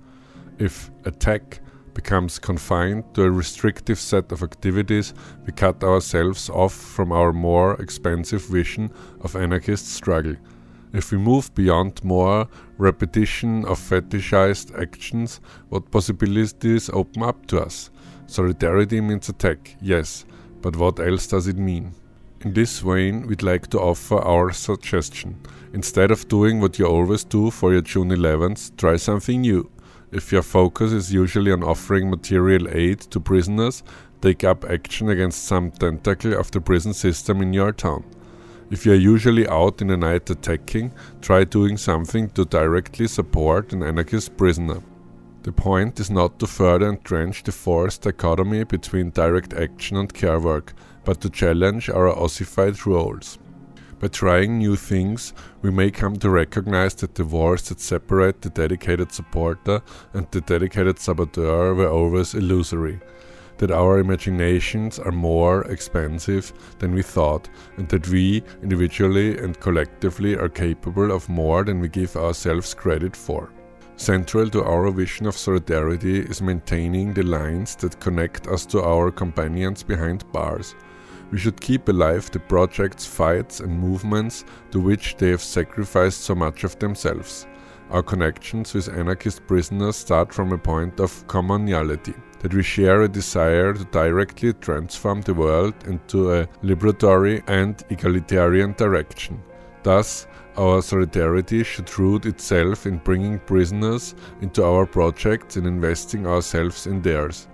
If 0.59 0.91
attack 1.05 1.61
becomes 1.93 2.39
confined 2.39 3.03
to 3.13 3.23
a 3.23 3.31
restrictive 3.31 3.99
set 3.99 4.31
of 4.31 4.43
activities, 4.43 5.13
we 5.45 5.53
cut 5.53 5.83
ourselves 5.83 6.49
off 6.49 6.73
from 6.73 7.11
our 7.11 7.31
more 7.31 7.79
expansive 7.81 8.45
vision 8.45 8.91
of 9.21 9.35
anarchist 9.35 9.87
struggle. 9.87 10.35
If 10.93 11.11
we 11.11 11.17
move 11.17 11.53
beyond 11.55 12.03
more 12.03 12.47
repetition 12.77 13.65
of 13.65 13.79
fetishized 13.79 14.79
actions, 14.79 15.41
what 15.69 15.89
possibilities 15.89 16.87
open 16.93 17.23
up 17.23 17.47
to 17.47 17.61
us? 17.61 17.89
Solidarity 18.27 19.01
means 19.01 19.27
attack, 19.27 19.75
yes, 19.81 20.23
but 20.61 20.75
what 20.75 20.99
else 20.99 21.25
does 21.25 21.47
it 21.47 21.57
mean? 21.57 21.93
In 22.41 22.53
this 22.53 22.79
vein, 22.79 23.25
we'd 23.25 23.41
like 23.41 23.67
to 23.71 23.79
offer 23.79 24.19
our 24.19 24.51
suggestion. 24.51 25.39
Instead 25.73 26.11
of 26.11 26.27
doing 26.27 26.61
what 26.61 26.77
you 26.77 26.85
always 26.85 27.23
do 27.23 27.49
for 27.49 27.71
your 27.71 27.81
June 27.81 28.09
11th, 28.09 28.77
try 28.77 28.95
something 28.95 29.41
new. 29.41 29.71
If 30.11 30.31
your 30.31 30.43
focus 30.43 30.91
is 30.91 31.11
usually 31.11 31.51
on 31.51 31.63
offering 31.63 32.11
material 32.11 32.67
aid 32.69 32.99
to 32.99 33.19
prisoners, 33.19 33.81
take 34.21 34.43
up 34.43 34.63
action 34.65 35.09
against 35.09 35.45
some 35.45 35.71
tentacle 35.71 36.33
of 36.33 36.51
the 36.51 36.61
prison 36.61 36.93
system 36.93 37.41
in 37.41 37.51
your 37.51 37.71
town. 37.71 38.03
If 38.73 38.87
you 38.87 38.93
are 38.93 39.09
usually 39.13 39.47
out 39.47 39.83
in 39.83 39.89
the 39.89 39.97
night 39.97 40.31
attacking, 40.31 40.93
try 41.21 41.43
doing 41.43 41.77
something 41.77 42.31
to 42.31 42.43
directly 42.43 43.07
support 43.07 43.71
an 43.71 43.83
anarchist 43.83 44.35
prisoner. 44.35 44.81
The 45.43 45.51
point 45.51 45.99
is 45.99 46.09
not 46.09 46.39
to 46.39 46.47
further 46.47 46.89
entrench 46.89 47.43
the 47.43 47.51
forced 47.51 48.01
dichotomy 48.01 48.63
between 48.63 49.11
direct 49.11 49.53
action 49.53 49.97
and 49.97 50.11
care 50.11 50.39
work, 50.39 50.73
but 51.05 51.21
to 51.21 51.29
challenge 51.29 51.87
our 51.87 52.09
ossified 52.17 52.83
roles. 52.87 53.37
By 53.99 54.07
trying 54.07 54.57
new 54.57 54.75
things, 54.75 55.35
we 55.61 55.69
may 55.69 55.91
come 55.91 56.15
to 56.15 56.31
recognize 56.31 56.95
that 56.95 57.13
the 57.13 57.25
walls 57.25 57.69
that 57.69 57.79
separate 57.79 58.41
the 58.41 58.49
dedicated 58.49 59.11
supporter 59.11 59.83
and 60.13 60.25
the 60.31 60.41
dedicated 60.41 60.97
saboteur 60.97 61.75
were 61.75 61.91
always 61.91 62.33
illusory, 62.33 62.99
that 63.57 63.71
our 63.71 63.99
imaginations 63.99 64.99
are 64.99 65.11
more 65.11 65.63
expansive 65.63 66.53
than 66.79 66.93
we 66.93 67.01
thought, 67.01 67.49
and 67.77 67.87
that 67.89 68.07
we, 68.09 68.43
individually 68.61 69.37
and 69.37 69.59
collectively, 69.59 70.35
are 70.35 70.49
capable 70.49 71.11
of 71.11 71.29
more 71.29 71.63
than 71.63 71.79
we 71.79 71.89
give 71.89 72.15
ourselves 72.15 72.73
credit 72.73 73.15
for. 73.15 73.51
Central 73.95 74.49
to 74.49 74.63
our 74.63 74.89
vision 74.91 75.27
of 75.27 75.37
solidarity 75.37 76.19
is 76.19 76.41
maintaining 76.41 77.13
the 77.13 77.23
lines 77.23 77.75
that 77.75 77.99
connect 77.99 78.47
us 78.47 78.65
to 78.65 78.81
our 78.81 79.11
companions 79.11 79.83
behind 79.83 80.29
bars. 80.31 80.75
We 81.31 81.37
should 81.37 81.61
keep 81.61 81.87
alive 81.87 82.29
the 82.31 82.39
projects, 82.39 83.05
fights, 83.05 83.59
and 83.59 83.79
movements 83.79 84.45
to 84.71 84.79
which 84.79 85.15
they 85.17 85.29
have 85.29 85.41
sacrificed 85.41 86.21
so 86.21 86.35
much 86.35 86.63
of 86.63 86.77
themselves. 86.79 87.47
Our 87.91 88.03
connections 88.03 88.73
with 88.73 88.89
anarchist 88.89 89.45
prisoners 89.45 89.95
start 89.95 90.33
from 90.33 90.51
a 90.51 90.57
point 90.57 90.99
of 90.99 91.25
commonality, 91.27 92.15
that 92.43 92.53
we 92.53 92.61
share 92.61 93.01
a 93.01 93.07
desire 93.07 93.73
to 93.73 93.85
directly 93.85 94.53
transform 94.53 95.21
the 95.21 95.33
world 95.33 95.73
into 95.87 96.33
a 96.33 96.45
liberatory 96.61 97.41
and 97.47 97.83
egalitarian 97.89 98.73
direction. 98.73 99.41
Thus, 99.81 100.27
our 100.57 100.81
solidarity 100.81 101.63
should 101.63 101.97
root 101.97 102.25
itself 102.25 102.85
in 102.85 102.97
bringing 102.97 103.39
prisoners 103.39 104.13
into 104.41 104.63
our 104.63 104.85
projects 104.85 105.55
and 105.55 105.65
investing 105.65 106.27
ourselves 106.27 106.85
in 106.85 107.01
theirs. 107.01 107.47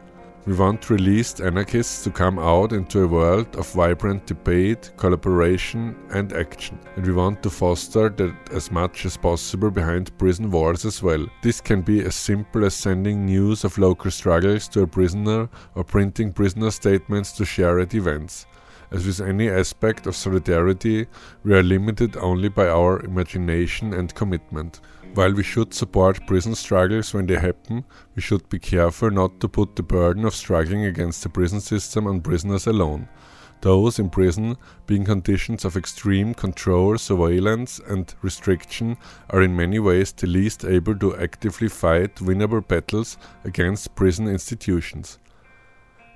We 0.50 0.56
want 0.56 0.90
released 0.90 1.42
anarchists 1.42 2.04
to 2.04 2.10
come 2.10 2.40
out 2.40 2.74
into 2.74 3.04
a 3.04 3.08
world 3.08 3.56
of 3.56 3.72
vibrant 3.72 4.26
debate, 4.26 4.92
collaboration, 4.98 5.96
and 6.10 6.34
action, 6.34 6.80
and 6.96 7.06
we 7.06 7.14
want 7.14 7.44
to 7.44 7.52
foster 7.52 8.10
that 8.10 8.36
as 8.52 8.72
much 8.72 9.06
as 9.06 9.16
possible 9.16 9.70
behind 9.70 10.18
prison 10.18 10.50
walls 10.50 10.86
as 10.86 11.04
well. 11.04 11.28
This 11.44 11.62
can 11.62 11.84
be 11.84 12.04
as 12.04 12.16
simple 12.16 12.66
as 12.66 12.74
sending 12.74 13.28
news 13.28 13.64
of 13.64 13.78
local 13.78 14.10
struggles 14.10 14.68
to 14.70 14.82
a 14.82 14.88
prisoner 14.88 15.48
or 15.76 15.84
printing 15.84 16.34
prisoner 16.34 16.72
statements 16.72 17.32
to 17.34 17.46
share 17.46 17.80
at 17.80 17.94
events. 17.94 18.48
As 18.92 19.06
with 19.06 19.22
any 19.22 19.48
aspect 19.50 20.08
of 20.08 20.16
solidarity, 20.16 21.08
we 21.44 21.54
are 21.54 21.62
limited 21.62 22.18
only 22.18 22.50
by 22.50 22.68
our 22.68 23.00
imagination 23.02 23.94
and 23.94 24.14
commitment. 24.16 24.82
While 25.14 25.34
we 25.34 25.44
should 25.44 25.74
support 25.74 26.26
prison 26.26 26.56
struggles 26.56 27.14
when 27.14 27.28
they 27.28 27.40
happen, 27.40 27.86
we 28.16 28.22
should 28.22 28.48
be 28.50 28.58
careful 28.58 29.12
not 29.12 29.40
to 29.40 29.48
put 29.48 29.76
the 29.76 29.84
burden 29.84 30.26
of 30.26 30.36
struggling 30.36 30.86
against 30.86 31.24
the 31.24 31.30
prison 31.30 31.62
system 31.62 32.08
on 32.08 32.22
prisoners 32.22 32.66
alone. 32.68 33.08
Those 33.62 34.00
in 34.00 34.10
prison, 34.10 34.56
being 34.88 35.04
conditions 35.04 35.66
of 35.66 35.76
extreme 35.76 36.34
control, 36.34 36.98
surveillance, 36.98 37.82
and 37.88 38.14
restriction, 38.22 38.98
are 39.30 39.42
in 39.42 39.56
many 39.56 39.80
ways 39.80 40.14
the 40.14 40.28
least 40.28 40.64
able 40.64 40.96
to 41.00 41.18
actively 41.18 41.68
fight 41.68 42.16
winnable 42.16 42.66
battles 42.66 43.18
against 43.44 43.96
prison 43.96 44.28
institutions. 44.28 45.20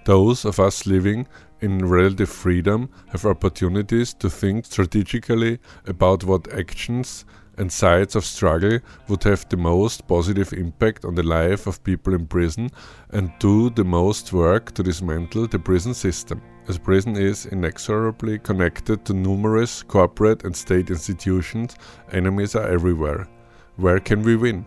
Those 0.05 0.43
of 0.43 0.59
us 0.59 0.85
living 0.85 1.27
in 1.61 1.85
relative 1.85 2.29
freedom 2.29 2.89
have 3.09 3.25
opportunities 3.25 4.13
to 4.15 4.29
think 4.29 4.65
strategically 4.65 5.59
about 5.87 6.25
what 6.25 6.51
actions 6.53 7.23
and 7.57 7.71
sides 7.71 8.15
of 8.15 8.25
struggle 8.25 8.79
would 9.07 9.23
have 9.23 9.47
the 9.47 9.55
most 9.55 10.05
positive 10.07 10.51
impact 10.51 11.05
on 11.05 11.15
the 11.15 11.23
life 11.23 11.67
of 11.67 11.83
people 11.83 12.13
in 12.13 12.27
prison 12.27 12.69
and 13.11 13.31
do 13.39 13.69
the 13.69 13.83
most 13.83 14.33
work 14.33 14.73
to 14.73 14.83
dismantle 14.83 15.47
the 15.47 15.59
prison 15.59 15.93
system. 15.93 16.41
As 16.67 16.77
prison 16.77 17.15
is 17.15 17.45
inexorably 17.45 18.39
connected 18.39 19.05
to 19.05 19.13
numerous 19.13 19.83
corporate 19.83 20.43
and 20.43 20.55
state 20.55 20.89
institutions, 20.89 21.75
enemies 22.11 22.55
are 22.55 22.67
everywhere. 22.67 23.27
Where 23.77 23.99
can 23.99 24.21
we 24.23 24.35
win? 24.35 24.65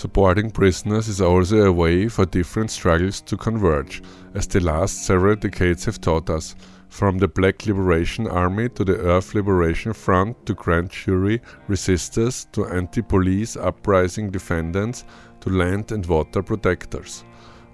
Supporting 0.00 0.50
prisoners 0.50 1.08
is 1.08 1.20
also 1.20 1.64
a 1.64 1.70
way 1.70 2.08
for 2.08 2.24
different 2.24 2.70
struggles 2.70 3.20
to 3.20 3.36
converge, 3.36 4.02
as 4.32 4.46
the 4.46 4.58
last 4.58 5.04
several 5.04 5.36
decades 5.36 5.84
have 5.84 6.00
taught 6.00 6.30
us, 6.30 6.56
from 6.88 7.18
the 7.18 7.28
Black 7.28 7.66
Liberation 7.66 8.26
Army 8.26 8.70
to 8.70 8.82
the 8.82 8.96
Earth 8.96 9.34
Liberation 9.34 9.92
Front 9.92 10.46
to 10.46 10.54
grand 10.54 10.88
jury 10.88 11.42
resistors 11.68 12.50
to 12.52 12.64
anti 12.68 13.02
police 13.02 13.58
uprising 13.58 14.30
defendants 14.30 15.04
to 15.40 15.50
land 15.50 15.92
and 15.92 16.06
water 16.06 16.42
protectors. 16.42 17.22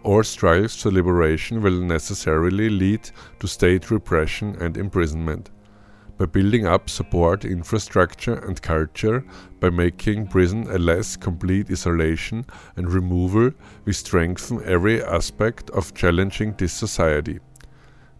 All 0.02 0.24
struggles 0.24 0.82
for 0.82 0.90
liberation 0.90 1.62
will 1.62 1.80
necessarily 1.80 2.68
lead 2.68 3.08
to 3.38 3.46
state 3.46 3.92
repression 3.92 4.56
and 4.60 4.76
imprisonment. 4.76 5.50
By 6.18 6.24
building 6.24 6.66
up 6.66 6.88
support 6.88 7.44
infrastructure 7.44 8.36
and 8.36 8.60
culture, 8.62 9.22
by 9.60 9.68
making 9.68 10.28
prison 10.28 10.66
a 10.70 10.78
less 10.78 11.14
complete 11.14 11.70
isolation 11.70 12.46
and 12.76 12.90
removal, 12.90 13.50
we 13.84 13.92
strengthen 13.92 14.64
every 14.64 15.04
aspect 15.04 15.68
of 15.70 15.92
challenging 15.92 16.54
this 16.56 16.72
society. 16.72 17.40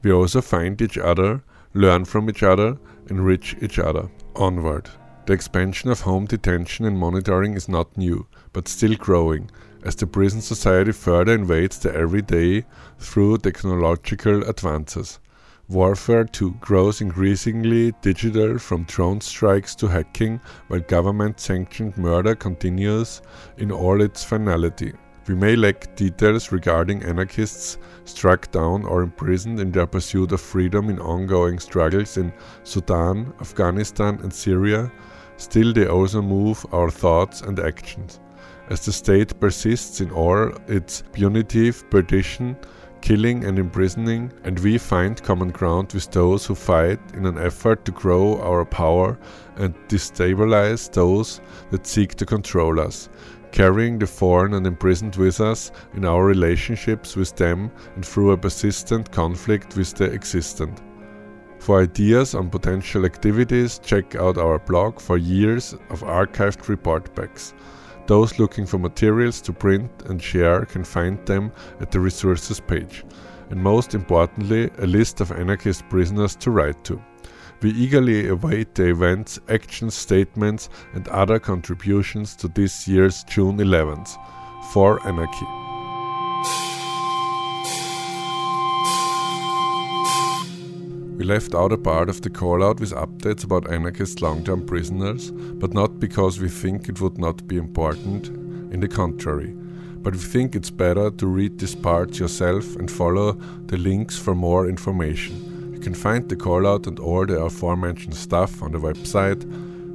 We 0.02 0.12
also 0.12 0.42
find 0.42 0.80
each 0.82 0.98
other, 0.98 1.42
learn 1.72 2.04
from 2.04 2.28
each 2.28 2.42
other, 2.42 2.76
enrich 3.08 3.56
each 3.62 3.78
other. 3.78 4.10
Onward. 4.34 4.90
The 5.24 5.32
expansion 5.32 5.90
of 5.90 6.02
home 6.02 6.26
detention 6.26 6.84
and 6.84 6.98
monitoring 6.98 7.54
is 7.54 7.66
not 7.68 7.96
new, 7.96 8.26
but 8.52 8.68
still 8.68 8.94
growing, 8.94 9.50
as 9.84 9.96
the 9.96 10.06
prison 10.06 10.42
society 10.42 10.92
further 10.92 11.32
invades 11.32 11.78
the 11.78 11.94
everyday 11.94 12.66
through 12.98 13.38
technological 13.38 14.42
advances. 14.42 15.18
Warfare 15.68 16.26
too 16.26 16.52
grows 16.60 17.00
increasingly 17.00 17.90
digital 18.00 18.56
from 18.56 18.84
drone 18.84 19.20
strikes 19.20 19.74
to 19.76 19.88
hacking, 19.88 20.40
while 20.68 20.78
government 20.78 21.40
sanctioned 21.40 21.98
murder 21.98 22.36
continues 22.36 23.20
in 23.58 23.72
all 23.72 24.00
its 24.00 24.22
finality. 24.22 24.92
We 25.26 25.34
may 25.34 25.56
lack 25.56 25.96
details 25.96 26.52
regarding 26.52 27.02
anarchists 27.02 27.78
struck 28.04 28.48
down 28.52 28.84
or 28.84 29.02
imprisoned 29.02 29.58
in 29.58 29.72
their 29.72 29.88
pursuit 29.88 30.30
of 30.30 30.40
freedom 30.40 30.88
in 30.88 31.00
ongoing 31.00 31.58
struggles 31.58 32.16
in 32.16 32.32
Sudan, 32.62 33.34
Afghanistan, 33.40 34.20
and 34.22 34.32
Syria, 34.32 34.92
still 35.36 35.72
they 35.72 35.88
also 35.88 36.22
move 36.22 36.64
our 36.70 36.90
thoughts 36.92 37.40
and 37.40 37.58
actions. 37.58 38.20
As 38.70 38.86
the 38.86 38.92
state 38.92 39.40
persists 39.40 40.00
in 40.00 40.12
all 40.12 40.52
its 40.68 41.02
punitive 41.12 41.90
perdition, 41.90 42.56
killing 43.00 43.44
and 43.44 43.58
imprisoning, 43.58 44.32
and 44.44 44.58
we 44.60 44.78
find 44.78 45.22
common 45.22 45.50
ground 45.50 45.92
with 45.92 46.10
those 46.10 46.46
who 46.46 46.54
fight 46.54 46.98
in 47.14 47.26
an 47.26 47.38
effort 47.38 47.84
to 47.84 47.92
grow 47.92 48.40
our 48.40 48.64
power 48.64 49.18
and 49.56 49.74
destabilize 49.88 50.92
those 50.92 51.40
that 51.70 51.86
seek 51.86 52.14
to 52.14 52.26
control 52.26 52.80
us, 52.80 53.08
carrying 53.52 53.98
the 53.98 54.06
foreign 54.06 54.54
and 54.54 54.66
imprisoned 54.66 55.16
with 55.16 55.40
us 55.40 55.72
in 55.94 56.04
our 56.04 56.24
relationships 56.24 57.16
with 57.16 57.34
them 57.36 57.70
and 57.94 58.04
through 58.04 58.32
a 58.32 58.36
persistent 58.36 59.10
conflict 59.10 59.76
with 59.76 59.94
the 59.94 60.12
existent. 60.12 60.82
For 61.58 61.82
ideas 61.82 62.34
on 62.34 62.50
potential 62.50 63.04
activities, 63.04 63.78
check 63.78 64.14
out 64.14 64.38
our 64.38 64.58
blog 64.58 65.00
for 65.00 65.16
years 65.16 65.74
of 65.90 66.02
archived 66.02 66.68
report 66.68 67.14
backs. 67.14 67.54
Those 68.06 68.38
looking 68.38 68.66
for 68.66 68.78
materials 68.78 69.40
to 69.42 69.52
print 69.52 69.90
and 70.06 70.22
share 70.22 70.64
can 70.64 70.84
find 70.84 71.24
them 71.26 71.52
at 71.80 71.90
the 71.90 72.00
resources 72.00 72.60
page. 72.60 73.04
And 73.50 73.62
most 73.62 73.94
importantly, 73.94 74.70
a 74.78 74.86
list 74.86 75.20
of 75.20 75.32
anarchist 75.32 75.88
prisoners 75.88 76.36
to 76.36 76.50
write 76.50 76.82
to. 76.84 77.02
We 77.62 77.70
eagerly 77.70 78.28
await 78.28 78.74
the 78.74 78.90
events, 78.90 79.38
actions, 79.48 79.94
statements, 79.94 80.68
and 80.94 81.08
other 81.08 81.38
contributions 81.38 82.36
to 82.36 82.48
this 82.48 82.86
year's 82.86 83.24
June 83.24 83.58
11th. 83.58 84.16
For 84.72 85.00
Anarchy. 85.06 85.46
We 91.16 91.24
left 91.24 91.54
out 91.54 91.72
a 91.72 91.78
part 91.78 92.10
of 92.10 92.20
the 92.20 92.28
call 92.28 92.62
out 92.62 92.78
with 92.78 92.92
updates 92.92 93.42
about 93.42 93.72
anarchist 93.72 94.20
long 94.20 94.44
term 94.44 94.66
prisoners, 94.66 95.30
but 95.30 95.72
not 95.72 95.98
because 95.98 96.38
we 96.38 96.50
think 96.50 96.90
it 96.90 97.00
would 97.00 97.16
not 97.16 97.48
be 97.48 97.56
important, 97.56 98.28
in 98.72 98.80
the 98.80 98.88
contrary. 98.88 99.54
But 100.02 100.12
we 100.12 100.20
think 100.20 100.54
it's 100.54 100.68
better 100.70 101.10
to 101.10 101.26
read 101.26 101.58
this 101.58 101.74
part 101.74 102.18
yourself 102.18 102.76
and 102.76 102.90
follow 102.90 103.32
the 103.66 103.78
links 103.78 104.18
for 104.18 104.34
more 104.34 104.68
information. 104.68 105.72
You 105.72 105.80
can 105.80 105.94
find 105.94 106.28
the 106.28 106.36
call 106.36 106.66
out 106.66 106.86
and 106.86 106.98
all 106.98 107.24
the 107.24 107.40
aforementioned 107.40 108.14
stuff 108.14 108.62
on 108.62 108.72
the 108.72 108.78
website 108.78 109.42